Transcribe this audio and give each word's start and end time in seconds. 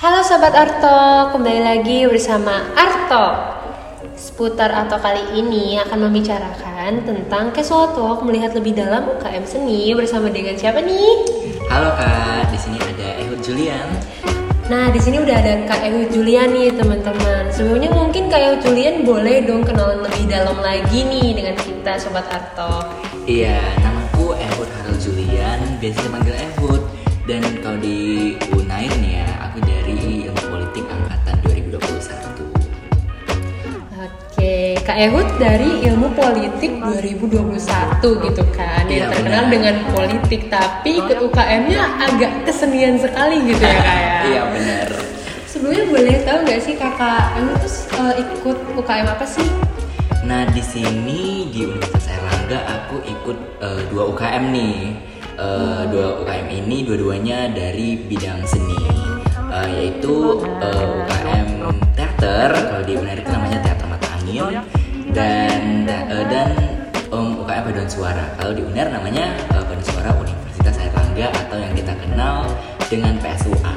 Halo 0.00 0.24
Sobat 0.24 0.56
Arto, 0.56 1.28
kembali 1.36 1.60
lagi 1.60 2.08
bersama 2.08 2.72
Arto 2.72 3.36
Seputar 4.16 4.72
Arto 4.72 4.96
kali 4.96 5.36
ini 5.36 5.76
akan 5.76 6.08
membicarakan 6.08 7.04
tentang 7.04 7.52
casual 7.52 7.92
talk 7.92 8.24
melihat 8.24 8.56
lebih 8.56 8.72
dalam 8.72 9.04
UKM 9.04 9.44
seni 9.44 9.92
bersama 9.92 10.32
dengan 10.32 10.56
siapa 10.56 10.80
nih? 10.80 11.20
Halo 11.68 11.92
kak, 12.00 12.48
di 12.48 12.56
sini 12.56 12.80
ada 12.80 13.20
Ehud 13.20 13.44
Julian. 13.44 13.92
Nah, 14.72 14.88
di 14.88 15.04
sini 15.04 15.20
udah 15.20 15.36
ada 15.36 15.68
Kak 15.68 15.84
Ehud 15.84 16.08
Julian 16.16 16.48
nih 16.48 16.72
teman-teman. 16.80 17.52
Sebelumnya 17.52 17.92
mungkin 17.92 18.32
Kak 18.32 18.40
Ehud 18.40 18.60
Julian 18.64 19.04
boleh 19.04 19.44
dong 19.44 19.68
kenalan 19.68 20.00
lebih 20.00 20.32
dalam 20.32 20.56
lagi 20.64 21.04
nih 21.04 21.36
dengan 21.36 21.60
kita 21.60 22.00
Sobat 22.00 22.24
Arto. 22.32 22.88
Iya, 23.28 23.60
namaku 23.84 24.32
Ehud 24.32 24.68
Harold 24.80 24.96
Julian, 24.96 25.60
biasa 25.76 26.08
dipanggil 26.08 26.40
Ehud. 26.40 26.80
Dan 27.28 27.44
kalau 27.60 27.76
di 27.84 27.99
Kak 34.90 34.98
Ehud 35.06 35.38
dari 35.38 35.86
Ilmu 35.86 36.18
Politik 36.18 36.82
2021 36.82 38.02
gitu 38.26 38.42
kan. 38.50 38.82
Yang 38.90 38.98
Iya, 38.98 39.06
terkenal 39.14 39.44
dengan 39.46 39.74
politik 39.94 40.50
tapi 40.50 40.98
ikut 40.98 41.30
UKM-nya 41.30 42.10
agak 42.10 42.42
kesenian 42.42 42.98
sekali 42.98 43.38
gitu 43.46 43.62
ya 43.62 43.78
Kak 43.86 43.94
ya. 44.02 44.18
Iya 44.26 44.42
benar. 44.50 44.88
Sebelumnya 45.46 45.86
boleh 45.94 46.16
tahu 46.26 46.38
nggak 46.42 46.58
sih 46.58 46.74
Kakak 46.74 47.38
Ehud 47.38 47.54
tuh 47.62 47.70
eh, 48.02 48.14
ikut 48.18 48.58
UKM 48.82 49.06
apa 49.06 49.22
sih? 49.22 49.46
Nah 50.26 50.50
di 50.50 50.58
sini 50.58 51.46
di 51.54 51.70
Universitas 51.70 52.10
Airlangga 52.10 52.58
aku 52.66 52.98
ikut 53.06 53.38
eh, 53.62 53.82
dua 53.94 54.10
UKM 54.10 54.44
nih. 54.50 54.78
Eh, 55.38 55.82
Dua 55.86 56.18
UKM 56.18 56.50
ini 56.50 56.82
dua-duanya 56.82 57.46
dari 57.54 57.94
bidang 57.94 58.42
seni, 58.42 58.82
Eh, 59.54 59.66
yaitu 59.70 60.42
eh, 60.58 60.82
UKM 60.98 61.48
teater. 61.94 62.50
Kalau 62.58 62.82
di 62.82 62.98
Unair 62.98 63.22
itu 63.22 63.30
namanya 63.30 63.62
Teater 63.62 63.86
Mata 63.86 64.08
Angin 64.18 64.79
dan 65.10 65.86
eh, 65.86 66.24
dan 66.30 66.50
em, 67.10 67.28
UKM 67.38 67.62
Paduan 67.66 67.90
Suara. 67.90 68.24
Kalau 68.38 68.52
di 68.54 68.62
Unair 68.62 68.88
namanya 68.90 69.34
eh, 69.54 69.62
Paduan 69.62 69.82
Suara 69.82 70.10
Universitas 70.16 70.76
Airlangga 70.78 71.28
atau 71.46 71.56
yang 71.58 71.74
kita 71.74 71.92
kenal 71.98 72.46
dengan 72.86 73.14
PSUA. 73.18 73.74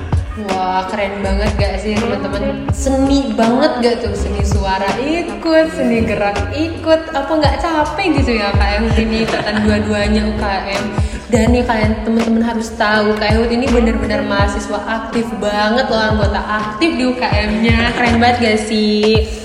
Wah 0.49 0.89
keren 0.89 1.21
banget 1.21 1.53
gak 1.61 1.77
sih 1.77 1.93
teman-teman? 1.93 2.65
Seni 2.73 3.37
banget 3.37 3.85
gak 3.85 3.95
tuh? 4.01 4.17
Seni 4.17 4.41
suara 4.41 4.89
ikut 4.97 5.67
Seni 5.77 6.01
gerak 6.09 6.49
ikut. 6.57 7.13
Apa 7.13 7.31
nggak 7.37 7.61
capek 7.61 8.17
gitu 8.17 8.41
ya 8.41 8.49
Ehud? 8.49 8.97
Ini 8.97 9.29
Ikutan 9.29 9.61
dua-duanya 9.61 10.25
UKM. 10.33 10.83
Dan 11.29 11.53
nih 11.53 11.65
kalian 11.65 12.01
teman-teman 12.01 12.41
harus 12.45 12.73
tahu 12.73 13.13
Ehud 13.21 13.49
ini 13.53 13.69
bener-bener 13.69 14.25
mahasiswa 14.25 14.81
aktif 14.89 15.29
banget 15.37 15.85
loh 15.89 16.01
Anggota 16.01 16.41
aktif 16.41 16.97
di 16.97 17.03
UKM-nya. 17.13 17.93
Keren 17.93 18.17
banget 18.17 18.37
gak 18.41 18.59
sih 18.65 19.42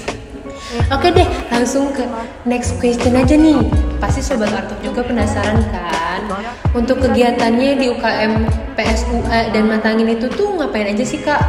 Oke 0.89 1.11
deh, 1.11 1.27
langsung 1.51 1.91
ke 1.91 2.07
next 2.47 2.79
question 2.79 3.19
aja 3.19 3.34
nih. 3.34 3.59
Pasti 3.98 4.23
Sobat 4.23 4.55
Artuk 4.55 4.79
juga 4.81 5.03
penasaran 5.03 5.59
kan? 5.75 6.23
Untuk 6.73 7.03
kegiatannya 7.03 7.77
di 7.77 7.91
UKM 7.91 8.33
PSUA 8.79 9.51
dan 9.51 9.65
Matangin 9.67 10.06
itu 10.06 10.31
tuh 10.31 10.55
ngapain 10.55 10.87
aja 10.87 11.03
sih 11.03 11.19
kak? 11.19 11.43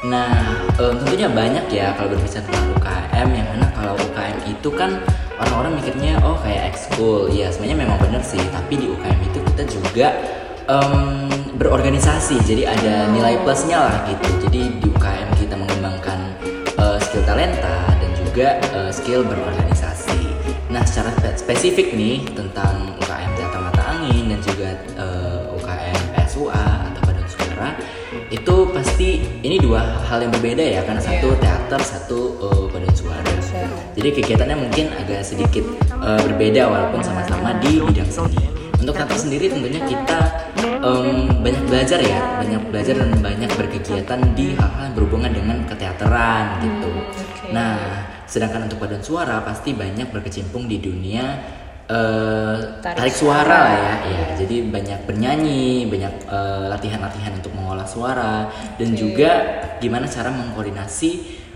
Nah, 0.00 0.32
em, 0.80 0.96
tentunya 0.96 1.28
banyak 1.28 1.66
ya 1.68 1.92
kalau 1.92 2.16
berbicara 2.16 2.40
tentang 2.44 2.66
UKM 2.76 3.28
yang 3.36 3.46
mana 3.52 3.66
kalau 3.76 3.94
UKM 4.00 4.38
itu 4.48 4.68
kan 4.72 4.96
orang-orang 5.36 5.76
mikirnya 5.80 6.16
oh 6.24 6.36
kayak 6.40 6.72
ekskul. 6.72 7.28
Ya, 7.28 7.52
sebenarnya 7.52 7.84
memang 7.84 7.98
benar 8.00 8.22
sih, 8.24 8.40
tapi 8.48 8.80
di 8.80 8.86
UKM 8.88 9.20
itu 9.24 9.38
kita 9.52 9.62
juga 9.68 10.08
em, 10.68 11.28
berorganisasi. 11.60 12.40
Jadi 12.44 12.64
ada 12.64 13.12
nilai 13.12 13.36
plusnya 13.44 13.76
lah 13.76 13.96
gitu. 14.08 14.48
Jadi 14.48 14.60
di 14.80 14.86
UKM 14.88 15.28
kita 15.36 15.54
mengembangkan 15.56 16.18
eh, 16.80 16.98
skill 17.04 17.24
talenta 17.28 17.89
juga 18.30 18.62
eh, 18.62 18.90
skill 18.94 19.26
berorganisasi. 19.26 20.22
Nah, 20.70 20.86
secara 20.86 21.10
spe- 21.18 21.34
spesifik 21.34 21.98
nih 21.98 22.22
tentang 22.30 22.94
UKM 23.02 23.30
Teater 23.34 23.58
Mata 23.58 23.82
Angin 23.90 24.30
dan 24.30 24.38
juga 24.46 24.70
eh, 24.78 25.42
UKM 25.58 26.00
PSUA 26.14 26.66
atau 26.94 27.00
Paduan 27.02 27.26
Suara 27.26 27.68
itu 28.30 28.54
pasti 28.70 29.26
ini 29.42 29.58
dua 29.58 29.82
hal 30.06 30.22
yang 30.22 30.30
berbeda 30.30 30.62
ya 30.62 30.86
karena 30.86 31.02
satu 31.02 31.34
teater 31.42 31.80
satu 31.82 32.18
uh, 32.42 32.64
paduan 32.70 32.94
suara. 32.94 33.34
Jadi 33.94 34.08
kegiatannya 34.22 34.56
mungkin 34.58 34.94
agak 34.94 35.26
sedikit 35.26 35.66
uh, 35.98 36.18
berbeda 36.22 36.70
walaupun 36.70 37.02
sama-sama 37.02 37.58
di 37.58 37.82
bidang 37.82 38.10
seni. 38.10 38.38
Untuk 38.78 38.94
teater 38.94 39.18
sendiri 39.18 39.50
tentunya 39.50 39.82
kita 39.84 40.18
em, 40.80 41.28
banyak 41.44 41.62
belajar 41.68 42.00
ya 42.00 42.40
banyak 42.40 42.62
belajar 42.72 42.94
dan 42.96 43.10
banyak 43.20 43.50
berkegiatan 43.52 44.20
di 44.32 44.56
hal-hal 44.56 44.82
yang 44.88 44.94
berhubungan 44.96 45.30
dengan 45.36 45.58
keteateran 45.68 46.64
gitu. 46.64 46.88
Oke. 46.88 47.29
Nah 47.50 47.76
sedangkan 48.24 48.66
untuk 48.66 48.78
paduan 48.78 49.00
suara 49.00 49.42
pasti 49.42 49.74
banyak 49.74 50.08
berkecimpung 50.08 50.64
di 50.64 50.78
dunia 50.78 51.24
eh, 51.88 52.56
Tarik 52.80 52.96
tarik, 52.96 53.14
suara 53.14 53.58
lah 53.66 53.74
ya. 53.74 53.94
ya 54.06 54.22
jadi 54.38 54.56
banyak 54.66 54.98
bernyanyi 55.04 55.86
banyak 55.86 56.14
eh, 56.26 56.64
latihan-latihan 56.68 57.34
untuk 57.34 57.52
mengolah 57.52 57.84
suara 57.84 58.46
dan 58.78 58.94
juga 58.94 59.30
gimana 59.78 60.06
cara 60.06 60.30
mengkoordinasi 60.30 61.10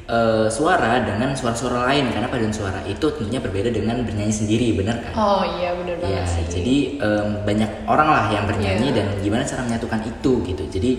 eh, 0.04 0.46
suara 0.50 0.98
dengan 1.00 1.30
suara-suara 1.32 1.86
lain 1.86 2.10
karena 2.10 2.26
paduan 2.26 2.50
suara 2.50 2.82
itu 2.84 3.06
tentunya 3.14 3.38
berbeda 3.38 3.70
dengan 3.70 4.02
bernyanyi 4.02 4.34
sendiri 4.34 4.74
benar 4.74 4.98
kan 5.00 5.12
Oh 5.14 5.42
iya 5.46 5.72
bener 5.72 5.94
banget 5.96 6.12
Ya, 6.14 6.22
sih. 6.26 6.44
jadi 6.50 6.76
em, 6.98 7.28
banyak 7.42 7.70
orang 7.86 8.08
lah 8.10 8.26
yang 8.28 8.44
bernyanyi 8.44 8.90
Iya. 8.90 8.96
dan 8.98 9.06
gimana 9.22 9.42
cara 9.42 9.62
menyatukan 9.62 10.00
itu 10.04 10.32
gitu. 10.44 10.64
Jadi 10.68 10.92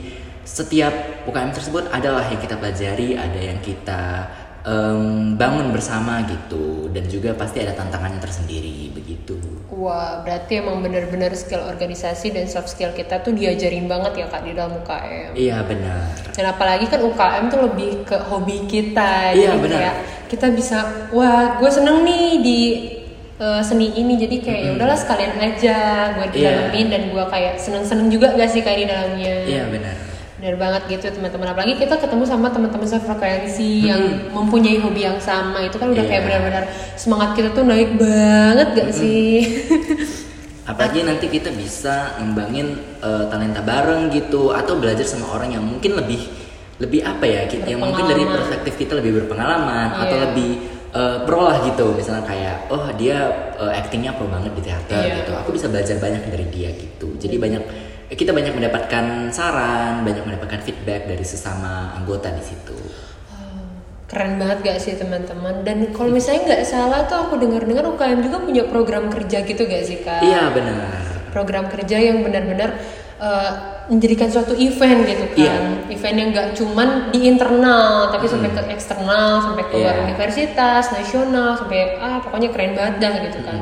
setiap 0.45 0.93
UKM 1.25 1.51
tersebut 1.51 1.89
adalah 1.89 2.21
yang 2.23 2.37
kita 2.37 2.53
pelajari, 2.55 3.17
ada 3.17 3.39
yang 3.39 3.57
kita 3.59 4.29
em, 4.65 5.37
bangun 5.37 5.69
bersama 5.69 6.25
gitu, 6.25 6.89
dan 6.89 7.05
juga 7.05 7.37
pasti 7.37 7.61
ada 7.61 7.77
tantangannya 7.77 8.17
tersendiri 8.17 8.89
begitu. 8.91 9.37
Wah 9.75 10.23
berarti 10.23 10.63
emang 10.63 10.81
bener-bener 10.81 11.35
skill 11.35 11.61
organisasi 11.67 12.31
dan 12.31 12.49
soft 12.49 12.71
skill 12.71 12.95
kita 12.95 13.21
tuh 13.21 13.35
diajarin 13.35 13.85
banget 13.85 14.23
ya 14.23 14.25
kak 14.31 14.41
di 14.47 14.51
dalam 14.55 14.81
UKM. 14.81 15.31
Iya 15.35 15.57
benar. 15.67 16.15
Dan 16.31 16.45
apalagi 16.49 16.85
kan 16.89 17.03
UKM 17.03 17.45
tuh 17.51 17.59
lebih 17.69 17.91
ke 18.07 18.17
hobi 18.25 18.65
kita. 18.65 19.35
Iya, 19.35 19.59
benar. 19.59 19.75
kayak 19.77 19.95
kita 20.31 20.47
bisa, 20.55 21.09
wah 21.11 21.59
gue 21.59 21.69
seneng 21.69 22.07
nih 22.07 22.27
di 22.39 22.61
uh, 23.37 23.59
seni 23.59 23.91
ini. 23.99 24.15
Jadi 24.15 24.35
kayak 24.41 24.61
ya 24.63 24.71
udahlah 24.79 24.97
sekalian 24.97 25.35
aja 25.43 25.77
gue 26.17 26.27
didalamin 26.31 26.87
dan 26.89 27.01
gue 27.11 27.25
kayak 27.27 27.59
seneng-seneng 27.59 28.07
juga 28.07 28.31
gak 28.33 28.49
sih 28.49 28.63
kayak 28.63 28.79
di 28.79 28.87
dalamnya. 28.87 29.35
Iya 29.43 29.63
benar. 29.69 30.14
Bener 30.45 30.61
banget 30.61 30.85
gitu 30.85 31.09
teman-teman. 31.09 31.57
Apalagi 31.57 31.73
kita 31.73 31.97
ketemu 31.97 32.21
sama 32.21 32.53
teman-teman 32.53 32.85
sefrekuensi 32.85 33.89
yang 33.89 34.29
mempunyai 34.29 34.77
hobi 34.77 35.01
yang 35.01 35.17
sama. 35.17 35.65
Itu 35.65 35.81
kan 35.81 35.89
udah 35.89 36.05
kayak 36.05 36.21
Iya. 36.21 36.25
benar-benar 36.29 36.63
semangat 36.93 37.33
kita 37.33 37.49
tuh 37.49 37.65
naik 37.65 37.97
banget 37.97 38.77
gak 38.77 38.93
sih? 38.93 39.41
Apalagi 40.69 41.01
nanti 41.01 41.33
kita 41.33 41.49
bisa 41.49 42.13
ngembangin 42.21 42.77
eh, 43.01 43.25
talenta 43.25 43.65
bareng 43.65 44.13
gitu, 44.13 44.53
atau 44.53 44.77
belajar 44.77 45.01
sama 45.01 45.33
orang 45.33 45.57
yang 45.57 45.65
mungkin 45.65 45.97
lebih 45.97 46.21
lebih 46.77 47.01
apa 47.01 47.25
ya, 47.25 47.49
ki- 47.49 47.65
yang 47.65 47.81
mungkin 47.81 48.05
dari 48.05 48.21
perspektif 48.21 48.77
kita 48.77 49.01
lebih 49.01 49.25
berpengalaman 49.25 49.97
atau 49.97 50.13
Iya. 50.13 50.23
lebih 50.29 50.49
eh, 50.93 51.17
pro 51.25 51.41
lah 51.41 51.57
gitu, 51.65 51.89
misalnya 51.91 52.21
kayak 52.21 52.69
oh 52.69 52.85
dia 52.93 53.17
eh, 53.57 53.81
actingnya 53.81 54.13
pro 54.13 54.29
banget 54.29 54.53
di 54.53 54.61
teater 54.61 55.01
Iya. 55.09 55.25
gitu, 55.25 55.31
aku 55.33 55.49
bisa 55.57 55.73
belajar 55.73 55.97
banyak 55.97 56.21
dari 56.29 56.45
dia 56.53 56.69
gitu. 56.69 57.17
Jadi 57.17 57.33
banyak 57.41 57.63
kita 58.13 58.29
banyak 58.29 58.53
mendapatkan 58.53 59.33
saran, 59.33 60.05
banyak 60.05 60.21
mendapatkan 60.21 60.61
feedback 60.61 61.09
dari 61.09 61.25
sesama 61.25 61.97
anggota 61.97 62.29
di 62.29 62.43
situ. 62.45 62.77
Keren 64.05 64.37
banget 64.37 64.61
gak 64.61 64.77
sih 64.77 64.93
teman-teman? 64.93 65.65
Dan 65.65 65.89
kalau 65.89 66.13
misalnya 66.13 66.53
nggak 66.53 66.63
salah 66.69 67.09
tuh 67.09 67.25
aku 67.25 67.41
dengar-dengar 67.41 67.89
UKM 67.89 68.21
juga 68.21 68.37
punya 68.37 68.63
program 68.69 69.09
kerja 69.09 69.41
gitu 69.41 69.65
gak 69.65 69.81
sih 69.81 70.05
kak? 70.05 70.21
Iya 70.21 70.53
benar. 70.53 71.33
Program 71.33 71.65
kerja 71.73 71.97
yang 71.97 72.21
benar-benar 72.21 72.77
eh, 73.17 73.51
menjadikan 73.89 74.29
suatu 74.29 74.53
event 74.53 75.09
gitu 75.09 75.25
kan? 75.33 75.41
Iya. 75.41 75.55
Event 75.89 76.17
yang 76.21 76.29
nggak 76.33 76.47
cuman 76.53 76.89
di 77.09 77.19
internal, 77.25 78.13
tapi 78.13 78.25
sampai 78.29 78.49
ke 78.53 78.61
eksternal, 78.73 79.41
sampai 79.41 79.63
ke 79.65 79.73
luar 79.77 79.95
Iya. 79.97 80.03
universitas, 80.09 80.83
nasional, 80.93 81.57
sampai 81.57 81.97
ah 81.97 82.21
pokoknya 82.21 82.49
keren 82.53 82.77
banget 82.77 82.95
dah 83.01 83.13
gitu 83.25 83.39
kan? 83.41 83.57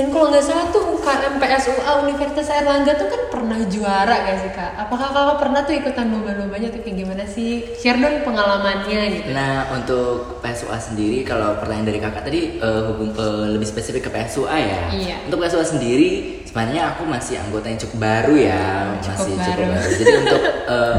Dan 0.00 0.08
kalau 0.08 0.32
nggak 0.32 0.40
salah 0.40 0.64
tuh 0.72 0.96
UKM 0.96 1.36
PSUA 1.36 1.92
Universitas 2.08 2.48
Airlangga 2.48 2.96
tuh 2.96 3.12
kan 3.12 3.20
pernah 3.28 3.60
juara 3.68 4.16
gak 4.24 4.36
sih 4.40 4.48
kak? 4.56 4.72
Apakah 4.80 5.12
kakak 5.12 5.36
pernah 5.36 5.60
tuh 5.60 5.76
ikutan 5.76 6.08
lomba-lombanya 6.08 6.72
tuh 6.72 6.80
kayak 6.80 7.04
gimana 7.04 7.28
sih? 7.28 7.68
Share 7.76 8.00
dong 8.00 8.24
pengalamannya 8.24 9.00
gitu. 9.12 9.28
Nah 9.36 9.68
untuk 9.76 10.40
PSUA 10.40 10.80
sendiri 10.80 11.20
kalau 11.20 11.52
pertanyaan 11.60 11.92
dari 11.92 12.00
kakak 12.00 12.24
tadi 12.24 12.56
eh, 12.56 12.82
hubung 12.88 13.12
eh, 13.12 13.46
lebih 13.52 13.68
spesifik 13.68 14.08
ke 14.08 14.10
PSUA 14.16 14.56
ya. 14.56 14.82
Iya. 14.88 15.16
Untuk 15.28 15.36
PSUA 15.44 15.68
sendiri 15.68 16.40
sebenarnya 16.48 16.96
aku 16.96 17.04
masih 17.04 17.36
anggota 17.36 17.68
yang 17.68 17.80
cukup 17.84 17.98
baru 18.00 18.34
ya, 18.40 18.64
Cukup 19.04 19.20
masih 19.20 19.32
cukup 19.36 19.44
baru. 19.52 19.64
baru. 19.68 19.90
Jadi 20.00 20.12
untuk 20.16 20.40
eh, 20.64 20.98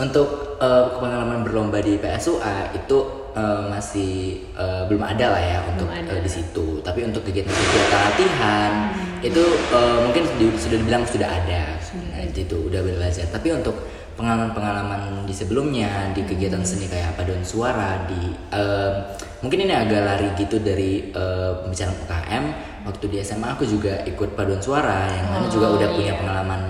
untuk 0.00 0.28
eh, 0.64 0.84
pengalaman 0.96 1.38
berlomba 1.44 1.78
di 1.84 2.00
PSUA 2.00 2.72
itu 2.72 3.19
eh, 3.32 3.62
masih 3.68 4.12
eh, 4.52 4.82
belum 4.86 5.02
ada 5.02 5.26
lah 5.34 5.42
ya 5.42 5.58
untuk 5.66 5.88
eh, 5.88 6.20
di 6.20 6.30
situ. 6.30 6.80
Tapi 6.80 7.04
untuk 7.04 7.22
kegiatan-kegiatan 7.22 8.00
latihan 8.04 8.72
itu 9.20 9.44
eh, 9.70 9.98
mungkin 10.02 10.22
di- 10.36 10.56
sudah 10.56 10.76
dibilang 10.78 11.02
sudah 11.04 11.28
ada. 11.28 11.76
Nah, 12.10 12.22
itu 12.22 12.56
udah 12.56 12.80
belajar. 12.80 13.26
Tapi 13.28 13.50
untuk 13.52 13.74
pengalaman-pengalaman 14.14 15.24
di 15.24 15.32
sebelumnya 15.32 16.12
di 16.12 16.20
kegiatan 16.22 16.60
seni 16.60 16.84
kayak 16.86 17.16
paduan 17.16 17.40
suara 17.40 18.04
di 18.04 18.28
em, 18.52 18.92
mungkin 19.40 19.64
ini 19.64 19.72
agak 19.72 19.96
lari 20.04 20.28
gitu 20.36 20.60
dari 20.60 21.08
pembicaraan 21.08 21.96
UKM 22.04 22.44
waktu 22.84 23.04
di 23.08 23.16
SMA 23.20 23.56
aku 23.56 23.64
juga 23.64 24.04
ikut 24.04 24.36
paduan 24.36 24.60
suara 24.60 25.08
yang 25.08 25.24
mana 25.24 25.48
juga 25.48 25.72
Oh, 25.72 25.76
udah 25.80 25.88
punya 25.96 26.12
iya. 26.12 26.20
pengalaman 26.20 26.60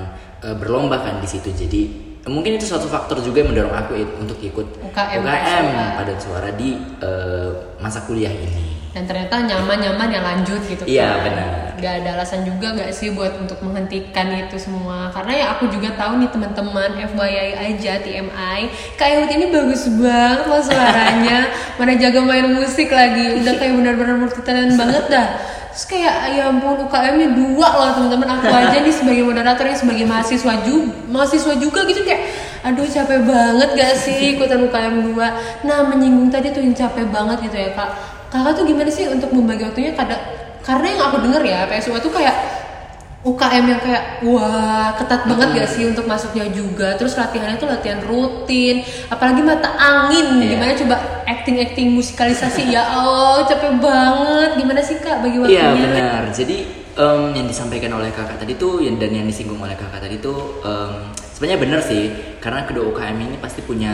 eh, 0.47 0.55
berlomba 0.55 1.03
kan 1.03 1.19
di 1.19 1.27
situ 1.27 1.51
jadi 1.51 2.10
mungkin 2.23 2.53
itu 2.55 2.67
suatu 2.67 2.85
faktor 2.85 3.17
juga 3.19 3.41
yang 3.41 3.49
mendorong 3.51 3.73
aku 3.75 3.93
untuk 4.19 4.37
ikut 4.39 4.67
UKM 4.83 5.21
UKM 5.21 5.65
suara. 5.67 5.97
paduan 5.97 6.21
suara 6.21 6.49
di 6.53 6.71
eh, 7.01 7.49
masa 7.77 8.05
kuliah 8.05 8.29
ini 8.29 8.77
dan 8.91 9.07
ternyata 9.07 9.39
nyaman-nyaman 9.41 10.11
ya 10.11 10.19
lanjut 10.19 10.59
gitu 10.67 10.83
Iya, 10.83 11.15
kan. 11.15 11.23
benar. 11.23 11.51
Gak 11.79 11.95
ada 12.03 12.11
alasan 12.19 12.43
juga 12.43 12.75
gak 12.75 12.91
sih 12.91 13.15
buat 13.15 13.39
untuk 13.39 13.63
menghentikan 13.63 14.27
itu 14.35 14.59
semua 14.59 15.07
karena 15.15 15.33
ya 15.33 15.47
aku 15.55 15.71
juga 15.71 15.95
tahu 15.95 16.19
nih 16.19 16.27
teman-teman 16.29 16.99
FYI 16.99 17.51
aja 17.55 18.03
TMI 18.03 18.61
Kak 18.99 19.09
Ehud 19.09 19.31
ini 19.31 19.47
bagus 19.49 19.87
banget 19.95 20.43
loh 20.43 20.59
suaranya 20.59 21.39
mana 21.79 21.95
jaga 21.95 22.19
main 22.21 22.51
musik 22.51 22.91
lagi 22.91 23.39
udah 23.39 23.55
kayak 23.55 23.79
benar-benar 23.79 24.17
multi-talent 24.19 24.75
banget 24.75 25.05
dah 25.07 25.27
terus 25.71 25.87
kayak 25.87 26.35
ya 26.35 26.51
ampun 26.51 26.83
UKM 26.87 27.15
nya 27.15 27.29
dua 27.35 27.69
loh 27.71 27.91
teman-teman. 27.95 28.29
Aku 28.39 28.47
aja 28.61 28.77
nih 28.83 28.95
sebagai 28.95 29.23
moderator 29.23 29.65
ya 29.67 29.77
sebagai 29.79 30.05
mahasiswa 30.07 30.55
juga 30.67 30.93
mahasiswa 31.11 31.55
juga 31.59 31.81
gitu 31.87 32.03
kayak 32.03 32.23
aduh 32.61 32.85
capek 32.85 33.25
banget 33.25 33.69
gak 33.73 33.95
sih 33.97 34.37
ikutan 34.37 34.61
UKM 34.69 35.17
2 35.17 35.65
nah 35.65 35.81
menyinggung 35.89 36.29
tadi 36.29 36.53
tuh 36.53 36.61
yang 36.61 36.77
capek 36.77 37.09
banget 37.09 37.49
gitu 37.49 37.57
ya 37.57 37.71
kak. 37.73 37.91
Kakak 38.31 38.53
tuh 38.59 38.65
gimana 38.69 38.91
sih 38.93 39.11
untuk 39.11 39.35
membagi 39.35 39.67
waktunya? 39.67 39.91
Kadang 39.97 40.21
karena 40.63 40.87
yang 40.93 41.01
aku 41.11 41.17
denger 41.25 41.43
ya 41.43 41.59
PSUA 41.67 41.99
tuh 41.99 42.13
kayak 42.15 42.37
UKM 43.21 43.65
yang 43.69 43.81
kayak 43.85 44.25
wah 44.25 44.97
ketat 44.97 45.29
banget 45.29 45.49
gak 45.53 45.69
sih 45.69 45.85
untuk 45.85 46.09
masuknya 46.09 46.49
juga? 46.49 46.97
Terus 46.97 47.21
latihannya 47.21 47.61
tuh 47.61 47.69
latihan 47.69 48.01
rutin 48.01 48.81
apalagi 49.13 49.45
mata 49.45 49.77
angin. 49.77 50.41
Iya. 50.41 50.57
gimana 50.57 50.73
coba 50.73 50.97
acting 51.29 51.61
acting 51.61 51.93
musikalisasi? 51.93 52.73
Ya 52.73 52.81
Allah 52.81 53.45
capek 53.45 53.77
banget. 53.77 54.51
Gimana 54.57 54.81
sih 54.81 54.97
kak 55.05 55.21
bagi 55.21 55.37
waktunya? 55.37 55.61
Iya 55.61 55.69
benar. 55.77 56.23
Jadi 56.33 56.57
em, 56.97 57.23
yang 57.37 57.45
disampaikan 57.45 57.93
oleh 57.93 58.09
kakak 58.09 58.41
tadi 58.41 58.57
tuh 58.57 58.81
yang 58.81 58.97
dan 58.97 59.13
yang 59.13 59.29
disinggung 59.29 59.61
oleh 59.61 59.77
kakak 59.77 60.01
tadi 60.01 60.17
tuh 60.17 60.65
em, 60.65 61.13
sebenarnya 61.37 61.61
benar 61.61 61.81
sih. 61.85 62.09
Karena 62.41 62.65
kedua 62.65 62.89
UKM 62.89 63.21
ini 63.21 63.37
pasti 63.37 63.61
punya 63.61 63.93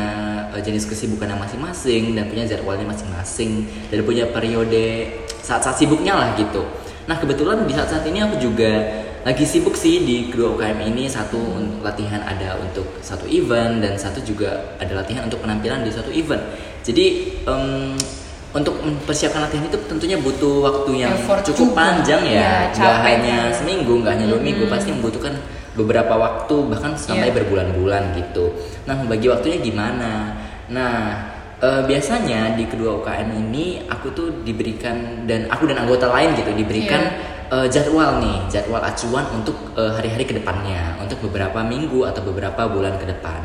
eh, 0.54 0.62
jenis 0.62 0.86
kesibukan 0.86 1.34
yang 1.34 1.42
masing-masing 1.42 2.14
dan 2.14 2.30
punya 2.30 2.46
jadwalnya 2.46 2.86
masing-masing 2.94 3.66
dan 3.90 4.06
punya 4.06 4.30
periode 4.30 5.18
saat-saat 5.42 5.82
sibuknya 5.82 6.14
lah 6.14 6.30
gitu. 6.38 6.62
Nah 7.10 7.18
kebetulan 7.18 7.66
di 7.66 7.74
saat-saat 7.74 8.06
ini 8.06 8.22
aku 8.22 8.38
juga 8.38 9.02
lagi 9.26 9.42
sibuk 9.42 9.74
sih 9.74 10.06
di 10.06 10.30
kedua 10.30 10.54
UKM 10.54 10.86
ini 10.86 11.10
satu 11.10 11.34
un- 11.34 11.82
latihan 11.82 12.22
ada 12.22 12.54
untuk 12.56 12.86
satu 13.02 13.26
event 13.26 13.82
dan 13.82 13.98
satu 13.98 14.22
juga 14.22 14.78
ada 14.78 14.94
latihan 14.94 15.26
untuk 15.26 15.42
penampilan 15.42 15.82
di 15.82 15.90
satu 15.90 16.14
event. 16.14 16.38
Jadi 16.80 17.06
em, 17.42 17.98
untuk 18.54 18.78
mempersiapkan 18.78 19.42
latihan 19.42 19.66
itu 19.66 19.74
tentunya 19.84 20.14
butuh 20.16 20.62
waktu 20.62 21.02
yang 21.02 21.12
Effort 21.12 21.42
cukup 21.44 21.58
juga. 21.66 21.76
panjang 21.76 22.22
ya, 22.22 22.70
Iya, 22.70 22.78
nggak 22.78 22.96
hanya 23.02 23.36
seminggu, 23.50 23.98
nggak 24.00 24.12
hanya 24.14 24.26
dua 24.30 24.40
minggu, 24.40 24.64
pasti 24.66 24.94
membutuhkan 24.94 25.34
beberapa 25.74 26.14
waktu 26.14 26.56
bahkan 26.70 26.94
sampai 26.96 27.28
Iya. 27.28 27.36
berbulan-bulan 27.36 28.14
gitu. 28.14 28.54
Nah, 28.86 28.94
membagi 28.94 29.26
waktunya 29.28 29.58
gimana? 29.60 30.38
Nah, 30.70 30.94
eh, 31.58 31.82
biasanya 31.82 32.54
di 32.54 32.64
kedua 32.64 33.02
UKM 33.02 33.28
ini 33.34 33.84
aku 33.84 34.14
tuh 34.14 34.28
diberikan 34.40 35.26
dan 35.26 35.50
aku 35.50 35.66
dan 35.66 35.82
anggota 35.82 36.06
lain 36.08 36.32
gitu 36.32 36.54
diberikan 36.54 37.02
Iya. 37.02 37.34
Eh, 37.48 37.68
jadwal 37.68 38.18
nih, 38.18 38.38
jadwal 38.46 38.80
acuan 38.80 39.24
untuk 39.32 39.56
eh, 39.74 39.92
hari-hari 39.92 40.24
ke 40.24 40.34
depannya, 40.34 40.96
untuk 40.98 41.18
beberapa 41.26 41.62
minggu 41.62 42.04
atau 42.04 42.22
beberapa 42.22 42.66
bulan 42.66 42.96
ke 42.96 43.06
depan. 43.06 43.42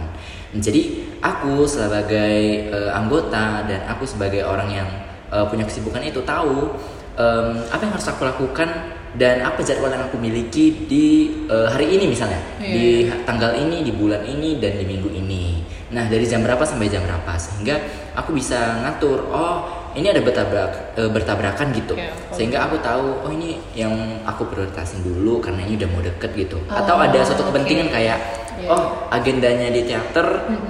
Jadi 0.51 0.81
aku 1.23 1.63
sebagai 1.63 2.35
eh, 2.67 2.89
anggota 2.91 3.63
dan 3.63 3.87
aku 3.87 4.03
sebagai 4.03 4.43
orang 4.43 4.69
yang 4.69 4.89
eh, 5.31 5.45
punya 5.47 5.63
kesibukan 5.63 6.03
itu 6.03 6.19
tahu 6.21 6.75
em, 7.15 7.61
apa 7.67 7.81
yang 7.81 7.93
harus 7.95 8.07
aku 8.07 8.23
lakukan 8.23 8.67
dan 9.11 9.43
apa 9.43 9.59
jadwal 9.59 9.91
yang 9.91 10.07
aku 10.07 10.15
miliki 10.15 10.87
di 10.87 11.07
eh, 11.47 11.67
hari 11.67 11.95
ini 11.95 12.07
misalnya 12.07 12.39
Iya. 12.59 12.67
di 12.71 12.85
ha- 13.09 13.23
tanggal 13.25 13.55
ini 13.57 13.81
di 13.81 13.91
bulan 13.91 14.21
ini 14.23 14.59
dan 14.59 14.75
di 14.75 14.85
minggu 14.85 15.09
ini. 15.09 15.63
Nah 15.91 16.07
dari 16.07 16.23
jam 16.23 16.39
berapa 16.39 16.63
sampai 16.63 16.87
jam 16.87 17.03
berapa 17.03 17.31
sehingga 17.35 17.75
aku 18.15 18.31
bisa 18.31 18.79
ngatur 18.83 19.27
oh 19.27 19.80
ini 19.93 20.07
ada 20.07 20.21
bertabrak 20.21 20.95
eh, 20.95 21.09
bertabrakan 21.11 21.67
gitu. 21.75 21.93
Oke. 21.95 22.07
sehingga 22.31 22.63
aku 22.63 22.79
tahu 22.79 23.27
oh 23.27 23.31
ini 23.31 23.59
yang 23.75 23.91
aku 24.23 24.47
prioritasin 24.47 25.03
dulu 25.03 25.43
karena 25.43 25.61
ini 25.67 25.75
udah 25.75 25.89
mau 25.91 26.01
deket 26.01 26.31
gitu. 26.35 26.57
Atau 26.71 26.95
Oh, 26.95 27.03
ada 27.03 27.19
suatu 27.23 27.43
kepentingan 27.47 27.91
kayak 27.91 28.19
Iya. 28.61 28.67
oh 28.69 28.83
agendanya 29.09 29.73
di 29.73 29.81
teater 29.89 30.27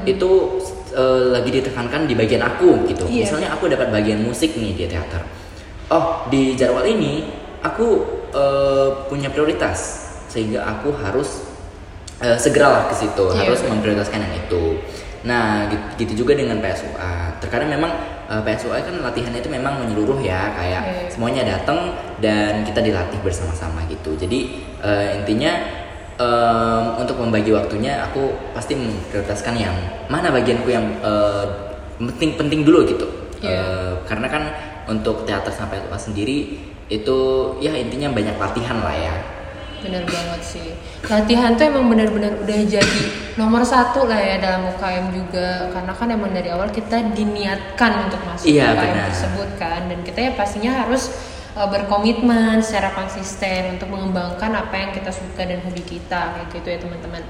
itu 0.07 0.29
eh, 0.95 1.23
lagi 1.33 1.49
ditekankan 1.51 2.07
di 2.07 2.13
bagian 2.15 2.41
aku 2.41 2.87
gitu. 2.87 3.03
Iya. 3.05 3.27
misalnya 3.27 3.49
aku 3.53 3.67
dapat 3.67 3.91
bagian 3.91 4.23
musik 4.23 4.55
nih 4.55 4.73
di 4.73 4.85
teater. 4.87 5.21
Oh 5.91 6.23
di 6.31 6.55
jadwal 6.55 6.87
ini 6.87 7.27
aku 7.61 7.87
eh, 8.31 8.87
punya 9.11 9.27
prioritas. 9.29 10.07
Sehingga 10.31 10.63
aku 10.63 10.95
harus 11.03 11.43
eh, 12.23 12.39
segeralah 12.39 12.87
ke 12.87 12.95
situ. 12.95 13.25
Iya, 13.35 13.51
harus 13.51 13.59
memprioritaskan 13.67 14.19
yang 14.23 14.35
itu. 14.39 14.63
Nah 15.21 15.67
gitu, 15.69 15.85
gitu 16.01 16.13
juga 16.25 16.33
dengan 16.39 16.57
PSUA 16.63 17.37
terkadang 17.43 17.69
memang 17.69 17.91
eh, 18.31 18.41
PSUA 18.41 18.79
kan 18.79 18.95
latihannya 19.03 19.43
itu 19.43 19.51
memang 19.51 19.83
menyeluruh 19.83 20.23
ya 20.23 20.55
kayak 20.55 20.81
Iya. 20.81 21.11
semuanya 21.11 21.43
datang 21.43 21.91
dan 22.17 22.63
kita 22.63 22.79
dilatih 22.79 23.19
bersama-sama 23.19 23.83
gitu 23.85 24.15
jadi 24.15 24.39
eh, 24.79 25.19
intinya 25.19 25.51
em, 26.15 26.83
untuk 26.97 27.19
membagi 27.19 27.51
waktunya 27.51 27.99
aku 28.01 28.31
pasti 28.53 28.73
memprioritaskan 28.73 29.55
yang 29.57 29.75
mana 30.07 30.31
bagianku 30.31 30.69
yang 30.69 30.85
eh, 31.01 31.45
penting 31.99 32.39
penting 32.39 32.61
dulu 32.63 32.87
gitu 32.87 33.07
Iya. 33.41 33.57
Eh, 33.57 33.91
karena 34.05 34.29
kan 34.29 34.43
untuk 34.85 35.25
teater 35.25 35.49
sampai 35.49 35.81
tua 35.81 35.97
sendiri 35.97 36.61
itu 36.87 37.17
ya 37.57 37.73
intinya 37.73 38.11
banyak 38.11 38.37
latihan 38.37 38.77
lah 38.79 38.93
ya 38.93 39.15
bener 39.81 40.03
banget 40.05 40.41
sih. 40.45 40.69
Latihan 41.09 41.57
tuh 41.57 41.65
emang 41.67 41.89
benar-benar 41.89 42.37
udah 42.39 42.59
jadi 42.69 43.03
nomor 43.35 43.65
satu 43.65 44.05
lah 44.05 44.21
ya 44.21 44.37
dalam 44.37 44.69
UKM 44.71 45.05
juga. 45.11 45.73
Karena 45.73 45.93
kan 45.97 46.07
emang 46.13 46.31
dari 46.31 46.49
awal 46.53 46.69
kita 46.69 47.01
diniatkan 47.11 48.07
untuk 48.07 48.21
masuk 48.23 48.45
Iya, 48.47 48.71
UKM 48.71 48.81
benar. 48.85 49.05
tersebut 49.09 49.49
kan. 49.57 49.81
Dan 49.89 49.99
kita 50.05 50.19
ya 50.21 50.31
pastinya 50.37 50.71
harus 50.85 51.09
uh, 51.57 51.67
berkomitmen 51.67 52.61
secara 52.61 52.93
konsisten 52.93 53.75
untuk 53.75 53.89
mengembangkan 53.91 54.51
apa 54.55 54.75
yang 54.77 54.91
kita 54.93 55.11
suka 55.11 55.43
dan 55.43 55.59
hobi 55.65 55.83
kita 55.83 56.37
kayak 56.37 56.47
gitu 56.53 56.67
ya 56.69 56.77
teman-teman. 56.79 57.23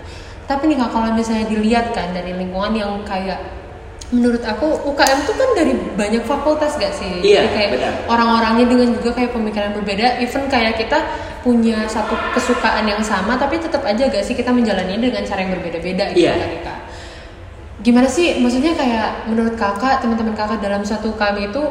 Tapi 0.46 0.64
nih 0.68 0.78
kak 0.84 0.90
kalau 0.92 1.16
misalnya 1.16 1.48
dilihat 1.48 1.96
kan 1.96 2.12
dari 2.12 2.36
lingkungan 2.36 2.76
yang 2.76 2.94
kayak 3.08 3.40
menurut 4.12 4.44
aku 4.44 4.68
UKM 4.92 5.20
tuh 5.24 5.36
kan 5.36 5.50
dari 5.56 5.74
banyak 5.96 6.24
fakultas 6.24 6.76
gak 6.76 6.92
sih? 6.92 7.24
Iya, 7.24 7.48
Jadi 7.48 7.56
kayak 7.72 8.06
orang-orangnya 8.06 8.66
dengan 8.68 8.90
juga 8.94 9.16
kayak 9.16 9.32
pemikiran 9.32 9.72
berbeda. 9.72 10.20
Even 10.20 10.46
kayak 10.46 10.76
kita 10.76 11.00
punya 11.42 11.90
satu 11.90 12.14
kesukaan 12.38 12.86
yang 12.86 13.02
sama 13.02 13.34
tapi 13.34 13.58
tetap 13.58 13.82
aja 13.82 14.06
gak 14.06 14.22
sih 14.22 14.38
kita 14.38 14.54
menjalaninya 14.54 15.10
dengan 15.10 15.24
cara 15.26 15.42
yang 15.42 15.52
berbeda-beda 15.58 16.14
gitu 16.14 16.30
Iya. 16.30 16.62
kan 16.62 16.80
gimana 17.82 18.06
sih 18.06 18.38
maksudnya 18.38 18.78
kayak 18.78 19.26
menurut 19.26 19.58
kakak 19.58 20.06
teman-teman 20.06 20.38
kakak 20.38 20.62
dalam 20.62 20.86
satu 20.86 21.18
UKM 21.18 21.50
itu 21.50 21.64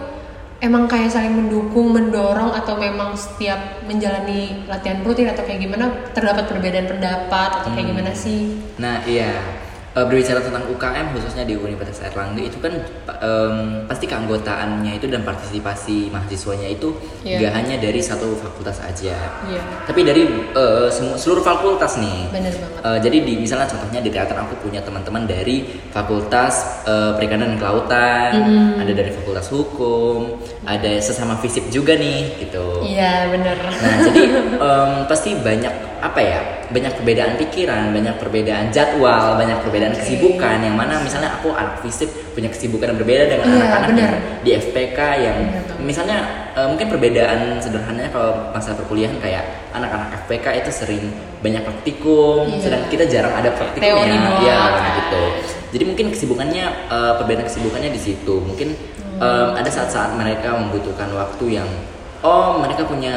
emang 0.58 0.90
kayak 0.90 1.06
saling 1.06 1.38
mendukung 1.38 1.94
mendorong 1.94 2.50
atau 2.50 2.74
memang 2.76 3.14
setiap 3.14 3.78
menjalani 3.86 4.66
latihan 4.66 5.06
rutin 5.06 5.30
atau 5.30 5.46
kayak 5.46 5.62
gimana 5.62 5.86
terdapat 6.10 6.50
perbedaan 6.50 6.90
pendapat 6.90 7.62
atau 7.62 7.70
kayak 7.70 7.86
Hmm. 7.86 7.92
gimana 7.94 8.10
sih? 8.10 8.58
Nah 8.82 8.98
iya 9.06 9.38
Eh, 9.90 10.06
berbicara 10.06 10.38
tentang 10.38 10.70
UKM 10.70 11.10
khususnya 11.10 11.42
di 11.42 11.58
Universitas 11.58 12.06
Airlangga 12.06 12.38
itu 12.38 12.56
kan 12.56 12.70
em, 13.18 13.54
pasti 13.84 14.06
keanggotaannya 14.06 14.94
itu 14.94 15.04
dan 15.04 15.22
partisipasi 15.22 16.06
mahasiswanya 16.08 16.70
itu 16.70 16.94
nggak 17.36 17.50
hanya 17.50 17.74
dari 17.74 17.98
satu 17.98 18.32
fakultas 18.34 18.78
aja, 18.78 19.18
iya 19.44 19.58
tapi 19.82 20.00
dari 20.00 20.22
semu- 20.88 21.18
seluruh 21.18 21.42
fakultas 21.42 21.98
nih. 21.98 22.30
bener 22.30 22.54
banget 22.54 22.78
Eh, 22.80 22.98
jadi 23.02 23.16
di 23.20 23.34
misalnya 23.36 23.66
contohnya 23.66 23.98
di 23.98 24.08
teater 24.08 24.32
aku 24.32 24.54
punya 24.60 24.78
teman-teman 24.80 25.26
dari 25.26 25.66
Fakultas 25.90 26.86
eh, 26.86 27.10
Perikanan 27.12 27.50
dan 27.50 27.58
Kelautan, 27.58 28.30
Mm-hmm. 28.32 28.80
ada 28.80 28.92
dari 28.94 29.10
Fakultas 29.10 29.50
Hukum, 29.50 30.38
ada 30.62 30.90
sesama 30.98 31.34
fisip 31.36 31.66
juga 31.66 31.92
nih 31.94 32.38
gitu. 32.38 32.86
iya 32.86 33.26
bener 33.26 33.58
Nah, 33.58 33.96
jadi 34.06 34.22
em, 34.70 34.90
pasti 35.04 35.34
banyak 35.34 35.74
apa 35.98 36.20
ya? 36.22 36.40
Banyak 36.70 36.92
perbedaan 36.96 37.34
pikiran, 37.34 37.90
banyak 37.90 38.14
perbedaan 38.16 38.70
jadwal, 38.70 39.34
banyak 39.34 39.58
perbedaan 39.60 39.90
Oke. 39.90 40.00
kesibukan 40.00 40.56
yang 40.60 40.74
mana 40.74 40.98
misalnya 40.98 41.34
aku 41.34 41.50
anak 41.50 41.82
fisip 41.82 42.06
punya 42.30 42.46
kesibukan 42.46 42.94
yang 42.94 42.98
berbeda 42.98 43.22
dengan 43.26 43.44
Iya, 43.44 43.56
anak-anak 43.58 43.88
benar. 43.90 44.00
yang 44.00 44.14
di 44.40 44.50
FPK 44.56 44.98
yang 45.18 45.36
Benar 45.40 45.62
banget. 45.66 45.82
misalnya 45.82 46.18
eh, 46.52 46.66
mungkin 46.66 46.86
perbedaan 46.88 47.38
sederhananya 47.58 48.10
kalau 48.10 48.30
masa 48.50 48.70
perkuliahan 48.72 49.18
kayak 49.18 49.44
anak-anak 49.70 50.08
FPK 50.24 50.46
itu 50.58 50.70
sering 50.70 51.04
banyak 51.40 51.62
praktikum, 51.62 52.46
Iya. 52.46 52.62
sedang 52.62 52.82
kita 52.86 53.04
jarang 53.04 53.34
ada 53.34 53.50
praktikumnya, 53.50 54.38
ya 54.40 54.60
gitu. 54.96 55.22
Jadi 55.70 55.84
mungkin 55.84 56.06
kesibukannya 56.10 56.64
eh, 56.86 57.12
perbedaan 57.16 57.44
kesibukannya 57.44 57.90
di 57.90 58.00
situ. 58.00 58.34
Mungkin 58.40 58.68
em, 59.20 59.48
ada 59.52 59.68
saat-saat 59.68 60.14
mereka 60.14 60.54
membutuhkan 60.54 61.10
waktu 61.12 61.58
yang 61.58 61.68
oh 62.20 62.60
mereka 62.60 62.84
punya 62.84 63.16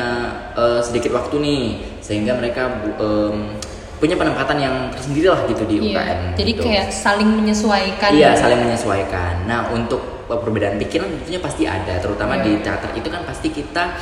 eh, 0.55 0.79
sedikit 0.79 1.11
waktu 1.13 1.35
nih 1.39 1.63
sehingga 1.99 2.35
mereka 2.35 2.67
em, 2.99 3.55
punya 3.99 4.19
penempatan 4.19 4.57
yang 4.59 4.75
tersendiri 4.91 5.31
lah 5.31 5.47
gitu 5.47 5.63
di 5.63 5.79
Iya. 5.79 5.95
UKM. 5.95 6.19
Jadi 6.35 6.51
gitu. 6.51 6.63
kayak 6.67 6.87
saling 6.91 7.29
menyesuaikan. 7.29 8.11
Iya, 8.11 8.35
saling 8.35 8.59
menyesuaikan. 8.59 9.47
Nah, 9.47 9.71
untuk 9.71 10.03
perbedaan 10.27 10.75
pikiran 10.75 11.07
tentunya 11.07 11.39
pasti 11.39 11.63
ada, 11.63 12.03
terutama 12.03 12.35
Iya. 12.35 12.43
di 12.43 12.51
teater 12.59 12.91
itu 12.95 13.07
kan 13.07 13.23
pasti 13.23 13.47
kita 13.47 13.95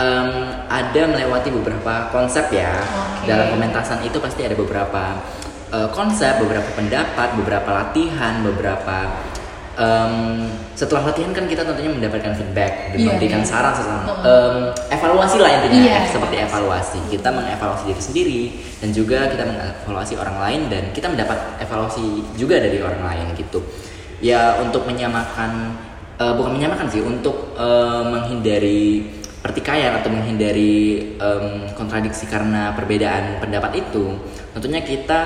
em, 0.00 0.28
ada 0.72 1.02
melewati 1.04 1.52
beberapa 1.52 2.08
konsep 2.08 2.48
ya. 2.48 2.72
Oke. 2.80 3.28
Dalam 3.28 3.52
pementasan 3.52 4.00
itu 4.04 4.16
pasti 4.24 4.40
ada 4.40 4.56
beberapa 4.56 5.20
eh, 5.72 5.88
konsep, 5.92 6.36
beberapa 6.40 6.68
pendapat, 6.72 7.28
beberapa 7.36 7.70
latihan, 7.72 8.40
beberapa 8.40 9.08
em, 9.74 10.46
setelah 10.72 11.08
latihan 11.08 11.32
kan 11.32 11.44
kita 11.44 11.62
tentunya 11.62 11.88
mendapatkan 11.88 12.32
feedback 12.34 12.92
dan 12.92 12.98
Iya, 12.98 13.06
memberikan 13.12 13.40
iya. 13.40 13.48
saran 13.48 13.72
sesuatu 13.72 14.12
Heeh. 14.20 14.24
em, 14.26 14.56
evaluasi 14.92 15.36
lah 15.40 15.50
intinya 15.58 15.92
eh, 15.96 16.06
seperti 16.06 16.36
evaluasi 16.38 16.98
kita 17.08 17.28
mengevaluasi 17.28 17.84
diri 17.88 18.02
sendiri 18.02 18.42
dan 18.80 18.88
juga 18.90 19.18
kita 19.28 19.44
mengevaluasi 19.44 20.14
orang 20.16 20.36
lain 20.40 20.60
dan 20.68 20.82
kita 20.92 21.06
mendapat 21.08 21.38
evaluasi 21.58 22.04
juga 22.36 22.60
dari 22.60 22.78
orang 22.80 23.00
lain 23.00 23.26
gitu 23.34 23.60
ya 24.20 24.60
untuk 24.60 24.84
menyamakan 24.84 25.76
eh, 26.16 26.32
bukan 26.36 26.52
menyamakan 26.52 26.86
sih 26.88 27.00
untuk 27.00 27.56
eh, 27.56 28.02
menghindari 28.04 29.08
pertikaian 29.42 29.98
atau 29.98 30.06
menghindari 30.06 31.16
em, 31.18 31.66
kontradiksi 31.74 32.30
karena 32.30 32.70
perbedaan 32.72 33.42
pendapat 33.42 33.82
itu 33.82 34.14
tentunya 34.54 34.84
kita 34.84 35.20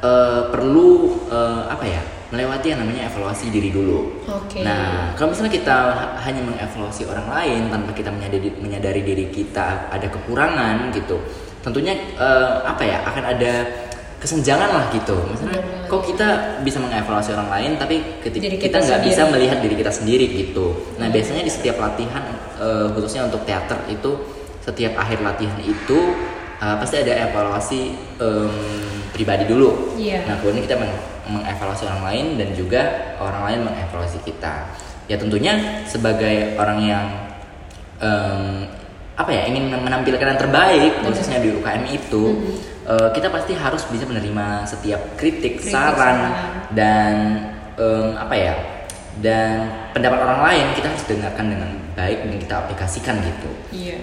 eh, 0.00 0.42
perlu 0.48 0.90
eh, 1.28 1.62
apa 1.68 1.84
ya 1.84 2.02
melewati 2.28 2.66
yang 2.68 2.84
namanya 2.84 3.08
evaluasi 3.08 3.48
diri 3.48 3.72
dulu 3.72 4.20
Oke. 4.28 4.60
nah 4.60 5.16
kalau 5.16 5.32
misalnya 5.32 5.52
kita 5.54 5.76
ha- 5.96 6.12
hanya 6.22 6.44
mengevaluasi 6.44 7.08
orang 7.08 7.24
lain 7.26 7.60
tanpa 7.68 7.90
kita 7.92 8.12
menyadari, 8.12 8.52
menyadari 8.60 9.00
diri 9.00 9.26
kita 9.28 9.88
ada 9.88 10.06
kekurangan 10.06 10.92
gitu, 10.92 11.16
tentunya 11.64 11.96
eh, 12.14 12.52
apa 12.62 12.82
ya 12.84 13.00
akan 13.02 13.24
ada 13.24 13.52
kesenjangan 14.18 14.70
lah 14.74 14.84
gitu. 14.90 15.14
Misalnya 15.30 15.62
Benar. 15.62 15.86
kok 15.86 16.02
kita 16.04 16.28
bisa 16.60 16.82
mengevaluasi 16.82 17.30
orang 17.32 17.48
lain 17.48 17.70
tapi 17.78 17.96
ketika 18.18 18.50
Diri 18.50 18.58
kita 18.58 18.76
nggak 18.76 19.00
bisa 19.06 19.22
melihat 19.30 19.58
diri 19.62 19.78
kita 19.78 19.92
sendiri 19.94 20.26
gitu. 20.28 20.74
Nah 20.98 21.06
Hmm. 21.06 21.14
biasanya 21.14 21.42
di 21.42 21.52
setiap 21.54 21.78
latihan 21.78 22.26
eh, 22.58 22.86
khususnya 22.92 23.24
untuk 23.24 23.46
teater 23.46 23.78
itu 23.86 24.10
setiap 24.60 24.98
akhir 24.98 25.22
latihan 25.22 25.56
itu 25.62 25.98
eh, 26.58 26.76
pasti 26.76 26.98
ada 26.98 27.14
evaluasi 27.24 27.80
em, 28.18 28.50
pribadi 29.18 29.44
dulu. 29.44 29.98
Iya. 29.98 30.22
Nah 30.24 30.38
kemudian 30.38 30.62
kita 30.62 30.78
meng- 30.78 31.02
mengevaluasi 31.26 31.82
orang 31.84 32.02
lain 32.06 32.26
dan 32.38 32.48
juga 32.54 32.80
orang 33.18 33.42
lain 33.44 33.58
mengevaluasi 33.66 34.22
kita. 34.22 34.70
Ya 35.10 35.18
tentunya 35.18 35.58
sebagai 35.84 36.54
orang 36.54 36.78
yang 36.80 37.04
em, 37.98 38.70
apa 39.12 39.30
ya 39.34 39.42
ingin 39.44 39.74
menampilkan 39.74 40.22
yang 40.22 40.38
terbaik 40.38 41.02
khususnya 41.02 41.42
di 41.42 41.50
UKM 41.50 41.82
itu 41.84 42.22
Mhm. 42.30 42.54
eh, 42.86 43.08
kita 43.10 43.28
pasti 43.28 43.52
harus 43.52 43.82
bisa 43.84 44.06
menerima 44.06 44.62
setiap 44.64 45.18
kritik, 45.18 45.58
Kritik, 45.58 45.74
saran 45.74 46.16
saran. 46.30 46.32
dan 46.70 47.12
em, 47.74 48.14
apa 48.14 48.34
ya 48.34 48.54
dan 49.18 49.66
pendapat 49.90 50.22
orang 50.22 50.40
lain 50.40 50.66
kita 50.72 50.86
harus 50.86 51.02
dengarkan 51.04 51.50
dengan 51.50 51.70
baik 51.92 52.22
dan 52.22 52.36
kita 52.38 52.54
aplikasikan 52.56 53.18
gitu. 53.18 53.50
Iya. 53.74 53.98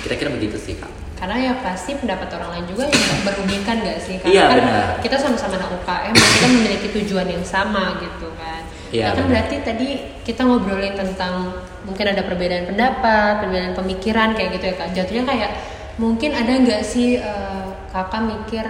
Kira-kira 0.00 0.32
begitu 0.32 0.56
sih 0.56 0.74
kak. 0.74 0.88
Karena 1.16 1.36
ya 1.40 1.52
pasti 1.58 1.96
pendapat 1.96 2.28
orang 2.30 2.50
lain 2.52 2.66
juga 2.68 2.84
yang 2.86 3.20
merugikan 3.24 3.76
gak 3.80 3.98
sih? 3.98 4.20
Karena 4.20 4.32
Iya, 4.32 4.44
kan 4.46 4.56
benar. 4.60 4.86
kita 5.00 5.16
sama-sama 5.16 5.56
anak 5.56 5.70
UKM 5.74 6.12
kita 6.12 6.46
memiliki 6.46 6.88
tujuan 6.92 7.26
yang 7.26 7.40
sama 7.42 7.96
gitu 7.96 8.28
kan. 8.36 8.60
Iya, 8.92 9.02
Nah, 9.02 9.12
kan 9.12 9.24
benar. 9.24 9.30
berarti 9.32 9.56
tadi 9.60 9.88
kita 10.22 10.44
ngobrolin 10.44 10.94
tentang 10.94 11.56
mungkin 11.82 12.06
ada 12.06 12.20
perbedaan 12.20 12.66
pendapat, 12.66 13.32
perbedaan 13.40 13.72
pemikiran 13.72 14.28
kayak 14.32 14.50
gitu 14.54 14.64
ya 14.66 14.74
kak. 14.76 14.88
Jatuhnya 14.92 15.24
kayak 15.24 15.50
mungkin 15.96 16.30
ada 16.30 16.52
nggak 16.52 16.82
sih 16.82 17.16
eh, 17.16 17.64
kakak 17.88 18.22
mikir 18.22 18.64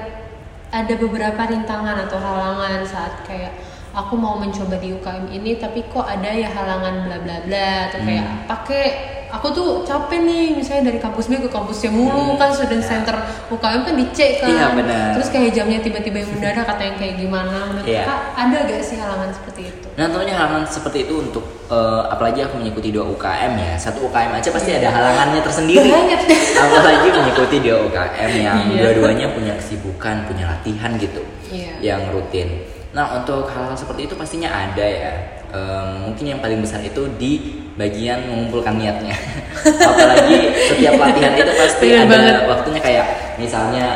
ada 0.69 0.95
beberapa 0.95 1.43
rintangan 1.43 2.07
atau 2.07 2.19
halangan 2.19 2.83
saat 2.83 3.23
kayak 3.23 3.50
aku 3.91 4.15
mau 4.15 4.37
mencoba 4.37 4.76
di 4.76 4.93
UKM 4.93 5.26
ini 5.31 5.57
tapi 5.57 5.83
kok 5.85 6.05
ada 6.05 6.29
ya 6.29 6.47
halangan 6.47 7.03
bla 7.03 7.19
bla 7.19 7.37
bla 7.43 7.71
atau 7.88 7.99
kayak 7.99 8.23
Hmm. 8.23 8.38
pakai 8.45 8.85
aku 9.28 9.47
tuh 9.50 9.68
capek 9.83 10.23
nih 10.23 10.45
misalnya 10.52 10.88
dari 10.88 10.99
kampus 10.99 11.26
B 11.26 11.38
ke 11.38 11.49
kampus 11.49 11.76
C 11.78 11.88
mulu 11.88 12.35
kan 12.35 12.50
student 12.50 12.80
center 12.80 13.16
UKM 13.49 13.80
kan 13.83 13.95
di 13.95 14.06
C 14.11 14.38
kan 14.38 14.49
Hmm. 14.49 14.78
Iya, 14.78 15.12
terus 15.12 15.28
kayak 15.28 15.50
jamnya 15.52 15.78
tiba-tiba 15.78 16.16
yang 16.18 16.30
mendadak 16.33 16.64
kata 16.64 16.83
yang 16.83 16.97
kayak 16.97 17.14
gimana 17.16 17.59
menurut 17.66 17.87
Iya. 17.87 18.02
kakak 18.02 18.21
ada 18.37 18.59
gak 18.64 18.80
sih 18.80 18.97
halangan 18.97 19.30
seperti 19.30 19.62
itu 19.66 19.87
Nah 19.97 20.04
tentunya 20.06 20.35
halangan 20.35 20.62
seperti 20.66 20.99
itu 21.04 21.14
untuk 21.18 21.45
eh, 21.66 22.02
apalagi 22.06 22.40
aku 22.42 22.54
mengikuti 22.56 22.88
dua 22.90 23.09
UKM 23.09 23.52
ya 23.56 23.73
satu 23.76 24.04
UKM 24.04 24.33
aja 24.35 24.49
pasti 24.50 24.71
ada 24.71 24.88
halangannya 24.88 25.40
tersendiri. 25.40 25.88
Apalagi 26.56 27.09
mengikuti 27.11 27.56
dua 27.61 27.78
UKM 27.83 28.30
yang 28.37 28.59
Iya. 28.68 28.80
dua-duanya 28.83 29.26
punya 29.33 29.52
kesibukan, 29.56 30.28
punya 30.28 30.45
latihan 30.47 30.95
gitu, 30.97 31.25
Iya. 31.49 31.73
yang 31.80 32.00
rutin. 32.11 32.61
Nah 32.92 33.16
untuk 33.16 33.49
hal-hal 33.49 33.73
seperti 33.73 34.04
itu 34.04 34.14
pastinya 34.14 34.49
ada 34.49 34.85
ya. 34.85 35.12
Em, 35.47 35.88
mungkin 36.04 36.25
yang 36.26 36.40
paling 36.40 36.61
besar 36.61 36.80
itu 36.80 37.09
di 37.16 37.64
bagian 37.76 38.25
mengumpulkan 38.25 38.75
niatnya. 38.75 39.16
apalagi 39.90 40.38
setiap 40.66 40.95
latihan 40.97 41.33
itu 41.35 41.52
pasti 41.54 41.87
Bener 41.87 42.00
ada 42.00 42.09
banget. 42.09 42.35
waktunya 42.47 42.80
kayak 42.80 43.06
misalnya 43.37 43.87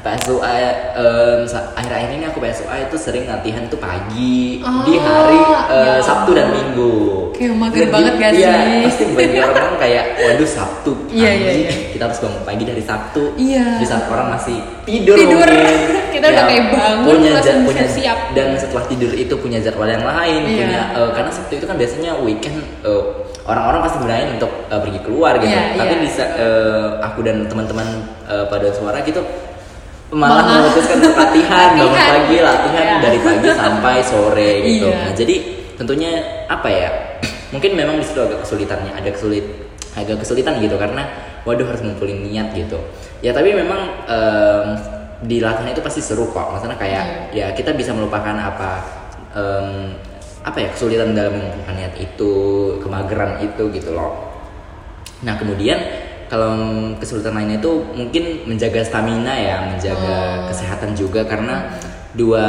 PSUA 0.00 0.48
em, 0.96 1.44
sa- 1.44 1.76
akhir-akhir 1.76 2.08
ini 2.10 2.24
aku 2.24 2.40
PSUA 2.40 2.88
itu 2.88 2.96
sering 2.96 3.24
latihan 3.26 3.60
tuh 3.66 3.76
pagi 3.76 4.56
di 4.56 4.94
Oh, 4.96 4.96
hari 4.98 5.36
eh, 5.68 5.84
ya 5.90 6.00
Sabtu 6.00 6.32
dan 6.32 6.48
Minggu. 6.48 7.28
Kayak 7.30 7.52
mager 7.54 7.76
Jadi, 7.78 7.92
banget 7.94 8.14
gak 8.14 8.32
iya, 8.32 8.52
sih? 8.56 8.80
pasti 8.82 9.04
bagi 9.12 9.38
orang 9.38 9.76
kayak 9.76 10.04
waduh 10.18 10.48
Sabtu 10.50 10.92
Iya, 11.06 11.28
pagi 11.30 11.40
iya, 11.42 11.52
iya. 11.52 11.72
kita 11.92 12.02
harus 12.02 12.18
bangun 12.18 12.42
pagi 12.42 12.64
dari 12.64 12.82
Sabtu. 12.82 13.22
Iya. 13.36 13.64
Di 13.76 13.86
saat 13.86 14.04
orang 14.06 14.28
masih 14.30 14.56
tidur, 14.82 15.16
Tidur. 15.16 15.44
mungkin. 15.44 15.78
Kita 16.16 16.26
udah 16.26 16.44
kayak 16.44 16.64
bangun, 16.70 17.06
punya 17.06 17.30
langsung 17.30 17.44
jad- 17.54 17.64
punya 17.64 17.84
siap-siap. 17.86 18.18
dan 18.34 18.48
setelah 18.54 18.84
tidur 18.84 19.12
itu 19.14 19.34
punya 19.36 19.58
jadwal 19.58 19.86
yang 19.86 20.02
lain, 20.02 20.40
Iya. 20.42 20.56
punya 20.58 20.80
eh, 20.94 21.10
karena 21.12 21.30
Sabtu 21.30 21.52
itu 21.54 21.66
kan 21.66 21.76
biasanya 21.76 22.10
weekend 22.18 22.56
eh, 22.82 23.02
orang-orang 23.44 23.80
pasti 23.84 23.98
berani 24.00 24.36
untuk 24.36 24.52
eh, 24.68 24.80
pergi 24.80 25.00
keluar 25.00 25.32
gitu. 25.38 25.48
Iya, 25.48 25.76
Tapi 25.76 25.94
iya. 25.94 26.00
bisa 26.00 26.24
eh, 26.36 26.88
aku 27.00 27.20
dan 27.22 27.46
teman-teman 27.46 27.86
eh, 28.26 28.44
pada 28.46 28.68
suara 28.70 29.00
gitu 29.00 29.22
malah 30.10 30.42
memutuskan 30.42 30.98
untuk 30.98 31.14
latihan, 31.14 31.70
bangun 31.78 31.94
Latihan. 31.94 32.10
pagi 32.18 32.36
latihan 32.42 32.82
Iya. 32.82 32.96
dari 32.98 33.18
pagi 33.22 33.48
sampai 33.62 33.96
sore 34.02 34.50
gitu. 34.66 34.90
Iya. 34.90 34.98
Nah, 35.06 35.12
jadi 35.14 35.34
tentunya 35.78 36.10
apa 36.50 36.68
ya? 36.68 36.90
Mungkin 37.50 37.74
memang 37.74 37.98
di 37.98 38.06
situ 38.06 38.18
agak 38.18 38.42
kesulitannya, 38.42 38.90
ada 38.94 39.10
kesulit 39.10 39.46
agak 39.90 40.22
kesulitan 40.22 40.58
gitu 40.62 40.78
karena 40.78 41.02
waduh 41.42 41.66
harus 41.66 41.82
ngumpulin 41.82 42.22
niat 42.26 42.54
gitu. 42.54 42.78
Ya 43.22 43.30
tapi 43.30 43.50
memang 43.50 43.90
em, 44.06 44.66
di 45.26 45.38
latihan 45.38 45.70
itu 45.70 45.82
pasti 45.82 45.98
seru 45.98 46.30
kok. 46.30 46.46
Maksudnya 46.54 46.78
kayak 46.78 47.34
ya 47.34 47.50
kita 47.54 47.74
bisa 47.74 47.90
melupakan 47.90 48.34
apa 48.34 48.70
em, 49.34 49.94
apa 50.40 50.56
ya 50.56 50.68
kesulitan 50.72 51.12
dalam 51.12 51.36
mengumpulkan 51.36 51.74
niat 51.76 51.94
itu, 52.00 52.32
kemageran 52.80 53.40
itu 53.44 53.62
gitu 53.76 53.92
loh. 53.92 54.32
Nah 55.20 55.36
kemudian 55.36 55.76
kalau 56.32 56.54
kesulitan 56.96 57.36
lainnya 57.36 57.58
itu 57.60 57.72
mungkin 57.92 58.46
menjaga 58.48 58.80
stamina 58.80 59.34
ya, 59.36 59.56
menjaga 59.68 60.46
Oh. 60.46 60.48
kesehatan 60.48 60.96
juga 60.96 61.26
karena 61.26 61.68
dua 62.14 62.46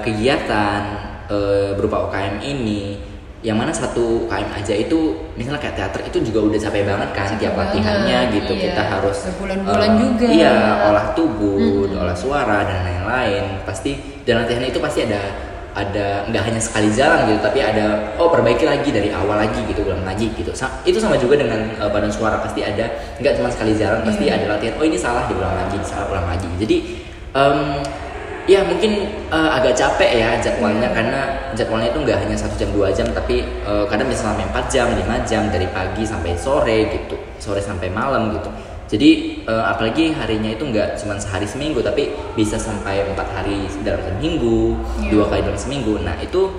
kegiatan 0.00 0.80
eh, 1.28 1.72
berupa 1.76 2.08
UKM 2.08 2.40
ini, 2.40 2.96
yang 3.44 3.60
mana 3.60 3.68
satu 3.72 4.24
UKM 4.24 4.48
aja 4.56 4.72
itu 4.72 5.12
misalnya 5.36 5.60
kayak 5.60 5.76
teater 5.76 6.00
itu 6.08 6.32
juga 6.32 6.48
udah 6.48 6.58
capek 6.64 6.82
banget 6.88 7.08
kan 7.12 7.28
Capek 7.28 7.40
tiap 7.44 7.54
banget, 7.56 7.76
latihannya 7.76 8.18
gitu 8.40 8.52
iya. 8.56 8.62
kita 8.72 8.82
harus 8.88 9.16
Berbulan-bulan 9.28 9.90
eh, 9.92 9.98
juga. 10.00 10.26
Iya, 10.32 10.56
olah 10.88 11.06
tubuh, 11.12 11.84
Mm-mm. 11.92 12.00
olah 12.00 12.16
suara 12.16 12.58
dan 12.64 12.78
lain-lain. 12.88 13.44
Pasti 13.68 13.92
dan 14.24 14.44
latihan 14.44 14.64
itu 14.64 14.80
pasti 14.80 15.04
ada 15.04 15.20
ada 15.74 16.22
nggak 16.30 16.42
hanya 16.46 16.60
sekali 16.62 16.86
jalan 16.94 17.26
gitu 17.26 17.42
tapi 17.42 17.58
ada 17.58 18.14
oh 18.14 18.30
perbaiki 18.30 18.62
lagi 18.62 18.94
dari 18.94 19.10
awal 19.10 19.34
lagi 19.36 19.58
gitu 19.66 19.82
ulang 19.82 20.06
lagi 20.06 20.30
gitu. 20.32 20.54
Sa- 20.54 20.80
itu 20.86 21.02
sama 21.02 21.18
juga 21.18 21.34
dengan 21.42 21.66
eh, 21.74 21.90
badan 21.90 22.14
suara 22.14 22.38
pasti 22.38 22.62
ada 22.62 22.86
nggak 23.18 23.34
cuma 23.42 23.50
sekali 23.50 23.74
jalan 23.74 24.06
pasti 24.06 24.30
Iya. 24.30 24.38
ada 24.38 24.54
latihan 24.54 24.74
oh 24.78 24.86
ini 24.86 24.94
salah 24.94 25.26
diulang 25.26 25.50
lagi 25.52 25.76
salah 25.82 26.06
ulang 26.08 26.30
lagi. 26.30 26.46
Jadi 26.62 26.76
em, 27.34 27.58
ya 28.46 28.60
mungkin 28.62 28.92
eh, 29.32 29.50
agak 29.50 29.74
capek 29.74 30.10
ya 30.14 30.30
jadwalnya 30.38 30.88
karena 30.94 31.20
jadwalnya 31.58 31.90
itu 31.90 31.98
nggak 32.06 32.18
hanya 32.22 32.36
satu 32.38 32.54
jam 32.54 32.70
dua 32.70 32.94
jam 32.94 33.08
tapi 33.10 33.42
eh, 33.42 33.84
kadang 33.90 34.06
bisa 34.06 34.30
sampai 34.30 34.44
4 34.46 34.70
jam 34.70 34.86
5 34.94 35.26
jam 35.26 35.42
dari 35.50 35.66
pagi 35.74 36.04
sampai 36.06 36.38
sore 36.38 36.92
gitu 36.92 37.16
sore 37.40 37.58
sampai 37.58 37.90
malam 37.90 38.30
gitu 38.36 38.46
jadi 38.84 39.40
eh, 39.48 39.64
apalagi 39.64 40.12
harinya 40.12 40.52
itu 40.52 40.64
nggak 40.68 41.00
cuma 41.00 41.16
sehari 41.16 41.48
seminggu 41.48 41.80
tapi 41.80 42.12
bisa 42.36 42.60
sampai 42.60 43.00
empat 43.08 43.28
hari 43.32 43.64
dalam 43.80 44.00
seminggu 44.04 44.76
Iya. 45.00 45.10
dua 45.10 45.24
kali 45.32 45.40
dalam 45.40 45.56
seminggu. 45.58 45.98
Nah 46.04 46.16
itu 46.20 46.52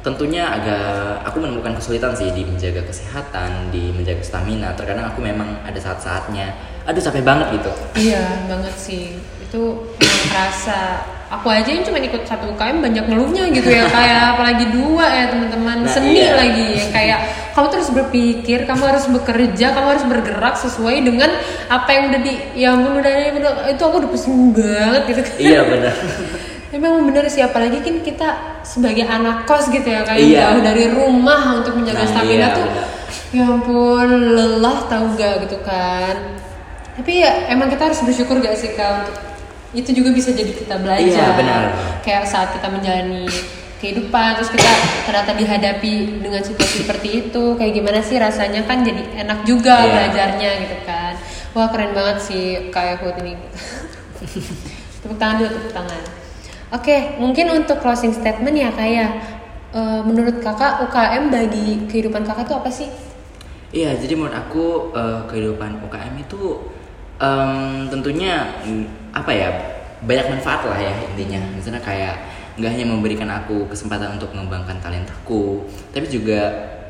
tentunya 0.00 0.48
agak 0.48 1.28
aku 1.28 1.44
menemukan 1.44 1.76
kesulitan 1.76 2.16
sih 2.16 2.32
di 2.32 2.42
menjaga 2.42 2.82
kesehatan 2.88 3.70
di 3.70 3.94
menjaga 3.94 4.22
stamina. 4.24 4.74
Terkadang 4.74 5.14
aku 5.14 5.22
memang 5.22 5.62
ada 5.62 5.78
saat-saatnya 5.78 6.50
aduh 6.88 6.98
capek 6.98 7.22
banget 7.22 7.46
gitu. 7.60 7.70
Iya 8.10 8.50
banget 8.50 8.74
sih. 8.74 9.14
Itu 9.46 9.94
emang 9.94 10.20
kerasa. 10.26 11.06
Aku 11.30 11.46
aja 11.46 11.70
yang 11.70 11.86
cuma 11.86 12.02
ikut 12.02 12.26
satu 12.26 12.50
UKM 12.50 12.82
banyak 12.82 13.06
ngeluhnya 13.06 13.54
gitu 13.54 13.70
ya 13.70 13.86
kayak 13.94 14.34
apalagi 14.34 14.66
dua 14.74 15.06
ya 15.06 15.24
teman-teman. 15.30 15.86
Nah, 15.86 15.92
seni 15.94 16.18
iya. 16.18 16.34
lagi 16.34 16.66
yang 16.74 16.90
kayak 16.90 17.20
kamu 17.60 17.68
terus 17.70 17.88
berpikir 17.90 18.64
kamu 18.64 18.82
harus 18.82 19.04
bekerja 19.06 19.66
kamu 19.70 19.86
harus 19.90 20.04
bergerak 20.04 20.56
sesuai 20.56 20.96
dengan 21.02 21.28
apa 21.68 21.88
yang 21.90 22.08
udah 22.08 22.20
di 22.20 22.32
ya 22.54 22.72
ampun 22.72 22.96
udah 22.96 23.12
udah- 23.30 23.68
itu 23.68 23.82
aku 23.82 23.96
udah 23.98 24.10
pusing 24.10 24.50
banget 24.50 25.02
gitu 25.06 25.20
kan 25.20 25.34
iya 25.38 25.60
benar 25.62 25.92
Memang 26.70 27.02
bener 27.02 27.26
sih 27.26 27.42
apalagi 27.42 27.82
kan 27.82 27.98
kita 27.98 28.28
sebagai 28.62 29.02
anak 29.02 29.42
kos 29.42 29.68
gitu 29.68 29.84
ya 29.84 30.00
kayak 30.00 30.22
Iya. 30.22 30.38
jauh 30.48 30.62
dari 30.62 30.84
rumah 30.88 31.58
untuk 31.58 31.74
menjaga 31.74 31.98
Nah, 31.98 32.08
stamina 32.08 32.38
iya, 32.40 32.48
tuh 32.52 32.62
bener. 32.64 32.86
ya 33.28 33.42
ampun 33.44 34.08
lelah 34.30 34.78
tau 34.86 35.04
gak 35.12 35.34
gitu 35.44 35.58
kan 35.60 36.38
tapi 36.94 37.20
ya 37.20 37.50
emang 37.50 37.66
kita 37.68 37.90
harus 37.90 37.98
bersyukur 38.00 38.38
gak 38.38 38.54
sih 38.54 38.70
kak 38.70 39.02
untuk 39.02 39.18
itu 39.72 39.90
juga 39.92 40.10
bisa 40.10 40.30
jadi 40.30 40.46
kita 40.48 40.78
belajar 40.78 41.10
Iya, 41.10 41.34
benar. 41.34 41.62
kayak 42.00 42.24
saat 42.24 42.54
kita 42.54 42.66
menjalani 42.66 43.26
kehidupan 43.80 44.36
terus 44.36 44.52
kita 44.52 44.70
ternyata 45.08 45.32
dihadapi 45.34 46.20
dengan 46.20 46.44
situasi 46.44 46.84
seperti 46.84 47.08
itu. 47.26 47.56
Kayak 47.56 47.72
gimana 47.74 47.98
sih 48.04 48.20
rasanya? 48.20 48.62
Kan 48.68 48.84
jadi 48.84 49.24
enak 49.24 49.48
juga 49.48 49.80
Iya. 49.80 49.90
belajarnya 49.90 50.50
gitu 50.62 50.76
kan. 50.84 51.12
Wah 51.56 51.66
keren 51.72 51.96
banget 51.96 52.16
sih 52.22 52.44
kayak 52.70 53.00
Hud 53.02 53.16
ini. 53.24 53.34
Tepuk 55.00 55.16
tangan 55.16 55.40
dulu 55.40 55.48
tepuk 55.50 55.72
tangan. 55.72 56.00
Oke 56.70 57.16
mungkin 57.18 57.50
untuk 57.50 57.80
closing 57.80 58.12
statement 58.12 58.54
ya 58.54 58.70
kayak 58.70 59.10
menurut 60.04 60.42
kakak 60.42 60.82
UKM 60.82 61.30
bagi 61.30 61.86
kehidupan 61.86 62.26
kakak 62.26 62.46
itu 62.46 62.54
apa 62.54 62.70
sih? 62.70 62.88
Iya, 63.70 63.94
jadi 63.94 64.18
menurut 64.18 64.34
aku 64.34 64.66
eh, 64.92 65.20
kehidupan 65.30 65.78
UKM 65.86 66.14
itu 66.18 66.58
em, 67.22 67.86
tentunya 67.86 68.50
apa 69.14 69.30
ya 69.30 69.48
banyak 70.02 70.26
manfaat 70.26 70.66
lah 70.66 70.74
ya 70.74 70.90
intinya. 71.06 71.38
Misalnya 71.54 71.78
kayak 71.78 72.18
nggak 72.60 72.76
hanya 72.76 72.86
memberikan 72.92 73.26
aku 73.32 73.64
kesempatan 73.72 74.20
untuk 74.20 74.36
mengembangkan 74.36 74.76
talentaku, 74.84 75.64
tapi 75.96 76.04
juga 76.06 76.40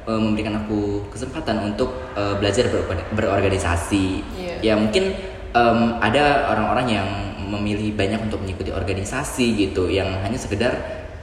eh, 0.04 0.20
memberikan 0.20 0.58
aku 0.58 1.06
kesempatan 1.08 1.62
untuk 1.70 1.94
eh, 2.18 2.34
belajar 2.36 2.66
berorga- 2.68 3.06
berorganisasi. 3.14 4.06
Iya. 4.34 4.54
Ya 4.60 4.74
mungkin 4.74 5.14
em, 5.54 5.80
ada 6.02 6.50
orang-orang 6.50 6.86
yang 6.90 7.08
memilih 7.50 7.94
banyak 7.98 8.18
untuk 8.30 8.42
mengikuti 8.42 8.70
organisasi 8.74 9.54
gitu, 9.58 9.86
yang 9.86 10.10
hanya 10.26 10.36
sekedar 10.36 10.74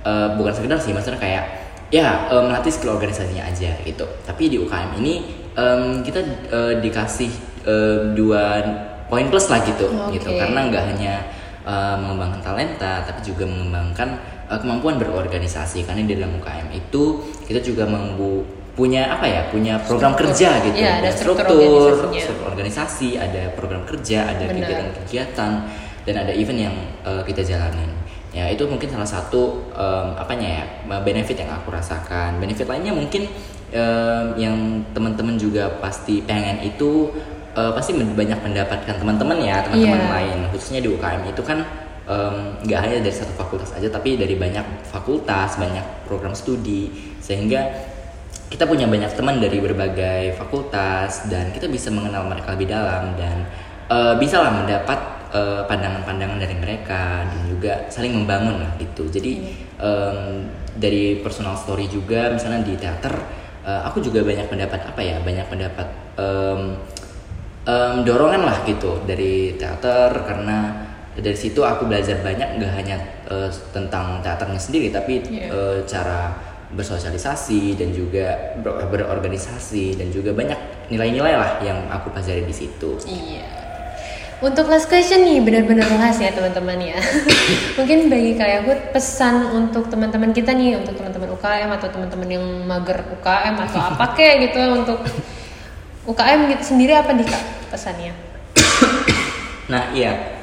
eh, 0.08 0.28
bukan 0.40 0.56
sekedar 0.56 0.80
sih, 0.80 0.96
maksudnya 0.96 1.20
kayak 1.20 1.44
ya 1.92 2.32
eh, 2.32 2.44
melatih 2.48 2.72
skill 2.72 2.96
organisasinya 2.96 3.44
aja 3.48 3.76
gitu. 3.84 4.08
Tapi 4.24 4.48
di 4.48 4.58
UKM 4.60 4.96
ini 5.04 5.14
em, 5.56 6.04
kita 6.04 6.20
eh, 6.52 6.74
dikasih 6.80 7.32
eh, 7.68 8.00
dua 8.16 8.64
poin 9.12 9.28
plus 9.32 9.48
lah 9.48 9.60
gitu, 9.64 9.88
Oke. 9.88 10.20
gitu. 10.20 10.36
Karena 10.36 10.68
nggak 10.68 10.84
hanya 10.96 11.14
eh, 11.64 11.96
mengembangkan 11.96 12.44
talenta, 12.44 13.08
tapi 13.08 13.24
juga 13.24 13.48
mengembangkan 13.48 14.37
eh, 14.48 14.60
kemampuan 14.60 14.96
berorganisasi. 14.98 15.84
Karena 15.84 16.04
di 16.04 16.16
dalam 16.16 16.36
UKM 16.36 16.68
itu 16.72 17.04
kita 17.44 17.60
juga 17.60 17.84
membu 17.86 18.44
punya 18.74 19.10
apa 19.10 19.26
ya, 19.26 19.42
punya 19.50 19.82
program 19.82 20.14
Struktur. 20.14 20.38
kerja 20.38 20.50
gitu, 20.62 20.78
Iya, 20.78 21.02
ada 21.02 21.10
struktur 21.10 21.58
struktur, 22.14 22.46
organisasi, 22.46 23.18
ada 23.18 23.50
program 23.58 23.82
kerja, 23.84 24.30
ada 24.30 24.46
kegiatan-kegiatan, 24.46 25.52
dan 26.06 26.16
ada 26.16 26.30
event 26.32 26.60
yang 26.62 26.76
eh, 27.02 27.24
kita 27.26 27.42
jalanin. 27.42 27.90
Ya 28.32 28.46
itu 28.48 28.70
mungkin 28.70 28.86
salah 28.86 29.08
satu 29.08 29.66
em, 29.74 30.14
apanya 30.14 30.62
ya 30.62 30.64
benefit 31.02 31.42
yang 31.42 31.50
aku 31.50 31.74
rasakan. 31.74 32.38
Benefit 32.38 32.70
lainnya 32.70 32.94
mungkin 32.94 33.26
em, 33.74 34.26
yang 34.38 34.56
teman-teman 34.94 35.36
juga 35.36 35.74
pasti 35.82 36.22
pengen 36.22 36.62
itu 36.62 37.10
eh, 37.58 37.72
pasti 37.74 37.98
banyak 37.98 38.38
mendapatkan 38.38 38.94
teman-teman 38.94 39.42
ya 39.42 39.66
teman-teman 39.66 39.98
Iya. 39.98 40.14
lain 40.14 40.38
khususnya 40.54 40.86
di 40.86 40.90
UKM 40.94 41.26
itu 41.26 41.42
kan 41.42 41.66
nggak 42.08 42.80
hanya 42.80 43.04
dari 43.04 43.12
satu 43.12 43.36
fakultas 43.36 43.76
aja 43.76 43.92
tapi 43.92 44.16
dari 44.16 44.40
banyak 44.40 44.88
fakultas 44.88 45.60
banyak 45.60 46.08
program 46.08 46.32
studi 46.32 46.88
sehingga 47.20 47.68
kita 48.48 48.64
punya 48.64 48.88
banyak 48.88 49.12
teman 49.12 49.44
dari 49.44 49.60
berbagai 49.60 50.40
fakultas 50.40 51.28
dan 51.28 51.52
kita 51.52 51.68
bisa 51.68 51.92
mengenal 51.92 52.32
mereka 52.32 52.56
lebih 52.56 52.72
dalam 52.72 53.12
dan 53.20 53.44
eh, 53.92 54.16
bisa 54.16 54.40
lah 54.40 54.56
mendapat 54.56 55.00
eh, 55.36 55.62
pandangan-pandangan 55.68 56.40
dari 56.40 56.56
mereka 56.56 57.28
dan 57.28 57.42
juga 57.52 57.74
saling 57.92 58.16
membangun 58.16 58.64
lah 58.64 58.72
gitu. 58.80 59.12
Jadi 59.12 59.52
em, 59.84 60.48
dari 60.80 61.20
personal 61.20 61.60
story 61.60 61.92
juga 61.92 62.32
misalnya 62.32 62.64
di 62.64 62.80
teater 62.80 63.20
eh, 63.68 63.82
aku 63.84 64.00
juga 64.00 64.24
banyak 64.24 64.48
mendapat 64.48 64.96
apa 64.96 65.02
ya 65.04 65.20
banyak 65.20 65.48
mendapat 65.52 65.88
em, 66.16 66.62
em, 67.68 67.96
dorongan 68.08 68.48
lah 68.48 68.64
gitu 68.64 69.04
dari 69.04 69.60
teater 69.60 70.24
karena 70.24 70.87
dari 71.18 71.34
situ 71.34 71.60
aku 71.60 71.86
belajar 71.86 72.22
banyak 72.22 72.62
nggak 72.62 72.72
hanya 72.74 72.98
eh, 73.26 73.50
tentang 73.74 74.22
teaternya 74.22 74.62
sendiri 74.62 74.94
tapi 74.94 75.26
Iya. 75.26 75.50
eh, 75.50 75.78
cara 75.84 76.38
bersosialisasi 76.68 77.80
dan 77.80 77.90
juga 77.90 78.54
ber- 78.60 78.92
berorganisasi 78.92 79.96
dan 79.96 80.12
juga 80.12 80.36
banyak 80.36 80.60
nilai-nilai 80.92 81.34
lah 81.34 81.52
yang 81.64 81.80
aku 81.88 82.12
pelajari 82.12 82.44
di 82.44 82.52
situ. 82.52 83.00
Iya. 83.08 83.48
Untuk 84.38 84.70
last 84.70 84.86
question 84.86 85.26
nih 85.26 85.42
benar-benar 85.42 85.90
rahasia 85.90 86.30
teman-teman 86.30 86.78
ya. 86.78 87.00
Mungkin 87.82 88.06
bagi 88.06 88.38
kayak 88.38 88.70
Hud 88.70 88.82
pesan 88.94 89.50
untuk 89.50 89.90
teman-teman 89.90 90.30
kita 90.30 90.54
nih 90.54 90.78
untuk 90.78 90.94
teman-teman 90.94 91.34
UKM 91.34 91.70
atau 91.74 91.90
teman-teman 91.90 92.30
yang 92.30 92.46
mager 92.70 93.02
UKM 93.18 93.56
atau 93.58 93.80
apa 93.82 94.06
kayak 94.20 94.52
gitu 94.52 94.62
untuk 94.78 95.00
UKM 96.06 96.54
gitu 96.54 96.64
sendiri 96.78 96.94
apa 96.94 97.18
nih 97.18 97.26
kak 97.26 97.44
pesannya? 97.74 98.14
Nah 99.74 99.92
iya 99.92 100.37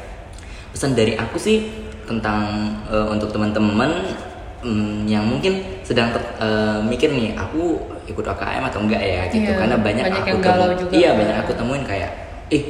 pesan 0.84 0.92
dari 0.92 1.16
aku 1.16 1.40
sih 1.40 1.64
tentang 2.04 2.44
eh, 2.92 3.08
untuk 3.08 3.32
teman-teman 3.32 4.04
mm, 4.60 5.08
yang 5.08 5.24
mungkin 5.24 5.80
sedang 5.80 6.12
ter- 6.12 6.36
eh, 6.36 6.76
mikir 6.84 7.08
nih 7.08 7.32
aku 7.32 7.80
ikut 8.04 8.20
UKM 8.20 8.60
atau 8.68 8.84
enggak 8.84 9.00
ya 9.00 9.24
gitu 9.32 9.48
Iya, 9.48 9.56
karena 9.56 9.76
banyak, 9.80 10.04
banyak 10.04 10.20
aku 10.20 10.28
yang 10.28 10.40
galau 10.44 10.68
temu- 10.68 10.80
juga 10.84 10.92
iya 10.92 11.08
kan. 11.08 11.16
banyak 11.16 11.36
aku 11.40 11.50
temuin 11.56 11.84
kayak 11.88 12.10
eh 12.52 12.62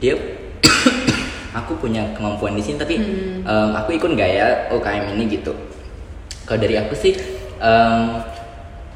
dia 0.00 0.16
aku 1.60 1.76
punya 1.76 2.08
kemampuan 2.16 2.56
di 2.56 2.64
sini 2.64 2.80
tapi 2.80 2.96
Hmm. 2.96 3.44
em, 3.44 3.70
aku 3.76 3.92
ikut 3.92 4.16
nggak 4.16 4.30
ya 4.32 4.46
UKM 4.72 5.04
ini 5.12 5.28
gitu 5.28 5.52
kalau 6.48 6.56
dari 6.56 6.80
aku 6.80 6.96
sih 6.96 7.12
em, 7.60 8.24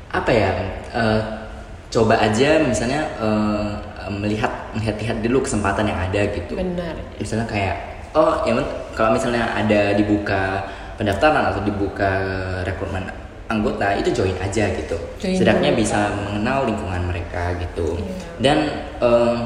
apa 0.09 0.31
ya 0.33 0.49
eh, 0.97 1.21
coba 1.93 2.17
aja 2.17 2.57
misalnya 2.59 3.05
eh, 3.21 3.69
melihat 4.09 4.49
melihat-lihat 4.73 5.21
dulu 5.21 5.45
kesempatan 5.45 5.85
yang 5.85 6.01
ada 6.01 6.25
gitu 6.27 6.57
Benar. 6.57 6.97
misalnya 7.21 7.45
kayak 7.45 7.77
oh 8.13 8.45
ya 8.45 8.53
kalau 8.93 9.11
misalnya 9.13 9.49
ada 9.53 9.93
dibuka 9.93 10.65
pendaftaran 10.95 11.49
atau 11.49 11.61
dibuka 11.63 12.11
rekrutmen 12.63 13.09
anggota 13.49 13.93
itu 13.95 14.09
join 14.13 14.37
aja 14.39 14.65
gitu 14.71 14.97
Join 15.19 15.37
setidaknya 15.37 15.73
bisa 15.73 16.09
mengenal 16.17 16.65
lingkungan 16.65 17.05
mereka 17.05 17.53
gitu 17.57 17.97
Iya. 17.97 18.13
dan 18.41 18.59
em, 18.99 19.39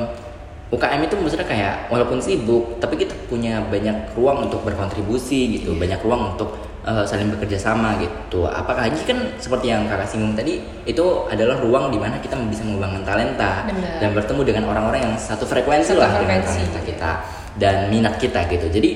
UKM 0.67 0.99
itu 1.01 1.15
maksudnya 1.17 1.47
kayak 1.47 1.75
walaupun 1.89 2.19
sibuk 2.19 2.79
tapi 2.79 2.99
kita 2.99 3.15
punya 3.27 3.63
banyak 3.63 3.95
ruang 4.15 4.47
untuk 4.47 4.63
berkontribusi 4.63 5.59
gitu 5.59 5.75
Iya. 5.75 5.81
banyak 5.83 6.01
ruang 6.03 6.35
untuk 6.35 6.55
eh, 6.83 7.03
saling 7.03 7.31
bekerja 7.31 7.59
sama 7.59 7.99
gitu 7.99 8.47
apakah 8.47 8.87
ini 8.87 8.99
kan 9.03 9.19
seperti 9.39 9.71
yang 9.71 9.87
kakak 9.87 10.07
singgung 10.07 10.35
tadi 10.35 10.59
itu 10.83 11.05
adalah 11.27 11.59
ruang 11.59 11.91
di 11.91 11.99
mana 11.99 12.19
kita 12.19 12.39
bisa 12.47 12.63
mengembangkan 12.63 13.03
talenta 13.03 13.67
Benar. 13.67 13.99
dan 13.99 14.11
bertemu 14.15 14.41
dengan 14.45 14.63
orang-orang 14.71 15.01
yang 15.03 15.15
satu 15.15 15.43
frekuensi 15.43 15.95
Satu 15.95 15.99
lah 15.99 16.11
dengan 16.19 16.39
frekuensi. 16.39 16.63
talenta 16.63 16.81
kita 16.83 17.11
dan 17.57 17.89
minat 17.89 18.17
kita 18.17 18.45
gitu 18.49 18.69
jadi 18.69 18.91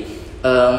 em, 0.44 0.76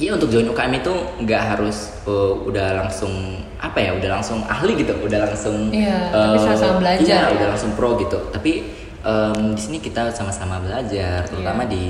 ya 0.00 0.16
untuk 0.16 0.32
join 0.32 0.48
UKM 0.48 0.72
itu 0.80 0.92
nggak 1.22 1.42
harus 1.54 2.02
eh, 2.08 2.32
udah 2.48 2.82
langsung 2.84 3.38
apa 3.60 3.78
ya 3.78 3.94
udah 3.94 4.18
langsung 4.18 4.42
ahli 4.48 4.74
gitu 4.74 4.96
udah 4.98 5.28
langsung 5.28 5.70
Iya, 5.70 6.10
tapi 6.10 6.38
sama-sama 6.42 6.74
belajar 6.82 7.06
iya, 7.06 7.30
ya. 7.30 7.34
udah 7.36 7.46
langsung 7.54 7.72
pro 7.76 7.94
gitu 8.00 8.18
tapi 8.32 8.52
em, 9.04 9.54
di 9.54 9.60
sini 9.60 9.78
kita 9.78 10.10
sama-sama 10.10 10.58
belajar 10.58 11.28
terutama 11.28 11.68
Iya. 11.68 11.70
di 11.70 11.84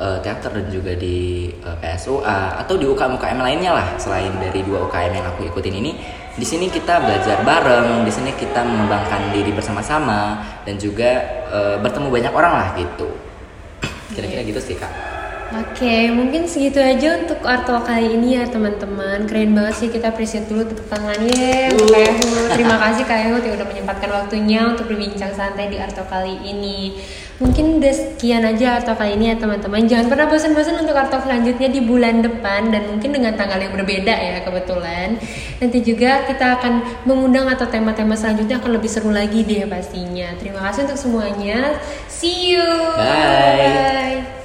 eh, 0.00 0.18
teater 0.24 0.50
dan 0.56 0.66
juga 0.72 0.92
di 0.96 1.50
eh, 1.52 1.76
PSUA 1.76 2.62
atau 2.64 2.74
di 2.80 2.86
UKM 2.88 3.20
UKM 3.20 3.38
lainnya 3.42 3.72
lah 3.76 3.88
selain 4.00 4.32
dari 4.40 4.64
dua 4.64 4.86
UKM 4.88 5.12
yang 5.12 5.26
aku 5.28 5.44
ikutin 5.50 5.74
ini 5.76 5.92
di 6.30 6.46
sini 6.46 6.70
kita 6.72 7.02
belajar 7.04 7.42
bareng 7.44 8.06
di 8.06 8.12
sini 8.14 8.32
kita 8.32 8.64
mengembangkan 8.64 9.34
diri 9.34 9.52
bersama-sama 9.52 10.40
dan 10.64 10.78
juga 10.80 11.10
eh, 11.52 11.76
bertemu 11.82 12.08
banyak 12.08 12.32
orang 12.32 12.52
lah 12.54 12.68
gitu 12.78 13.10
kira-kira 14.14 14.42
gitu 14.46 14.60
sih 14.62 14.76
kak 14.78 14.90
Oke, 15.50 16.06
mungkin 16.14 16.46
segitu 16.46 16.78
aja 16.78 17.18
untuk 17.18 17.42
artol 17.42 17.82
kali 17.82 18.14
ini 18.14 18.38
ya 18.38 18.46
teman-teman. 18.46 19.26
Keren 19.26 19.50
banget 19.50 19.74
sih 19.82 19.88
kita 19.90 20.14
appreciate 20.14 20.46
dulu 20.46 20.62
tepuk 20.62 20.86
tangannya 20.86 21.74
untuk 21.74 21.90
Uh. 21.90 21.98
Kak 21.98 22.06
Ehud. 22.06 22.48
Terima 22.54 22.76
kasih 22.78 23.02
Kak 23.02 23.18
Ehud 23.26 23.42
yang 23.42 23.54
udah 23.58 23.66
menyempatkan 23.66 24.10
waktunya 24.14 24.60
untuk 24.70 24.86
berbincang 24.86 25.34
santai 25.34 25.66
di 25.66 25.82
artol 25.82 26.06
kali 26.06 26.38
ini. 26.46 27.02
Mungkin 27.42 27.82
udah 27.82 27.90
sekian 27.90 28.46
aja 28.46 28.78
artol 28.78 28.94
kali 28.94 29.18
ini 29.18 29.34
ya 29.34 29.36
teman-teman. 29.42 29.90
Jangan 29.90 30.06
pernah 30.06 30.26
bosan-bosan 30.30 30.76
untuk 30.86 30.94
artol 30.94 31.18
selanjutnya 31.18 31.66
di 31.66 31.80
bulan 31.82 32.22
depan 32.22 32.70
dan 32.70 32.86
mungkin 32.86 33.10
dengan 33.10 33.34
tanggal 33.34 33.58
yang 33.58 33.74
berbeda 33.74 34.14
ya 34.14 34.46
kebetulan. 34.46 35.18
Nanti 35.58 35.78
juga 35.82 36.30
kita 36.30 36.62
akan 36.62 37.02
mengundang 37.10 37.50
atau 37.50 37.66
tema-tema 37.66 38.14
selanjutnya 38.14 38.62
akan 38.62 38.78
lebih 38.78 38.86
seru 38.86 39.10
lagi 39.10 39.42
deh 39.42 39.66
pastinya. 39.66 40.30
Terima 40.38 40.62
kasih 40.70 40.86
untuk 40.86 41.00
semuanya. 41.00 41.74
See 42.06 42.54
you. 42.54 42.70
Bye. 42.94 44.22
Bye. 44.22 44.39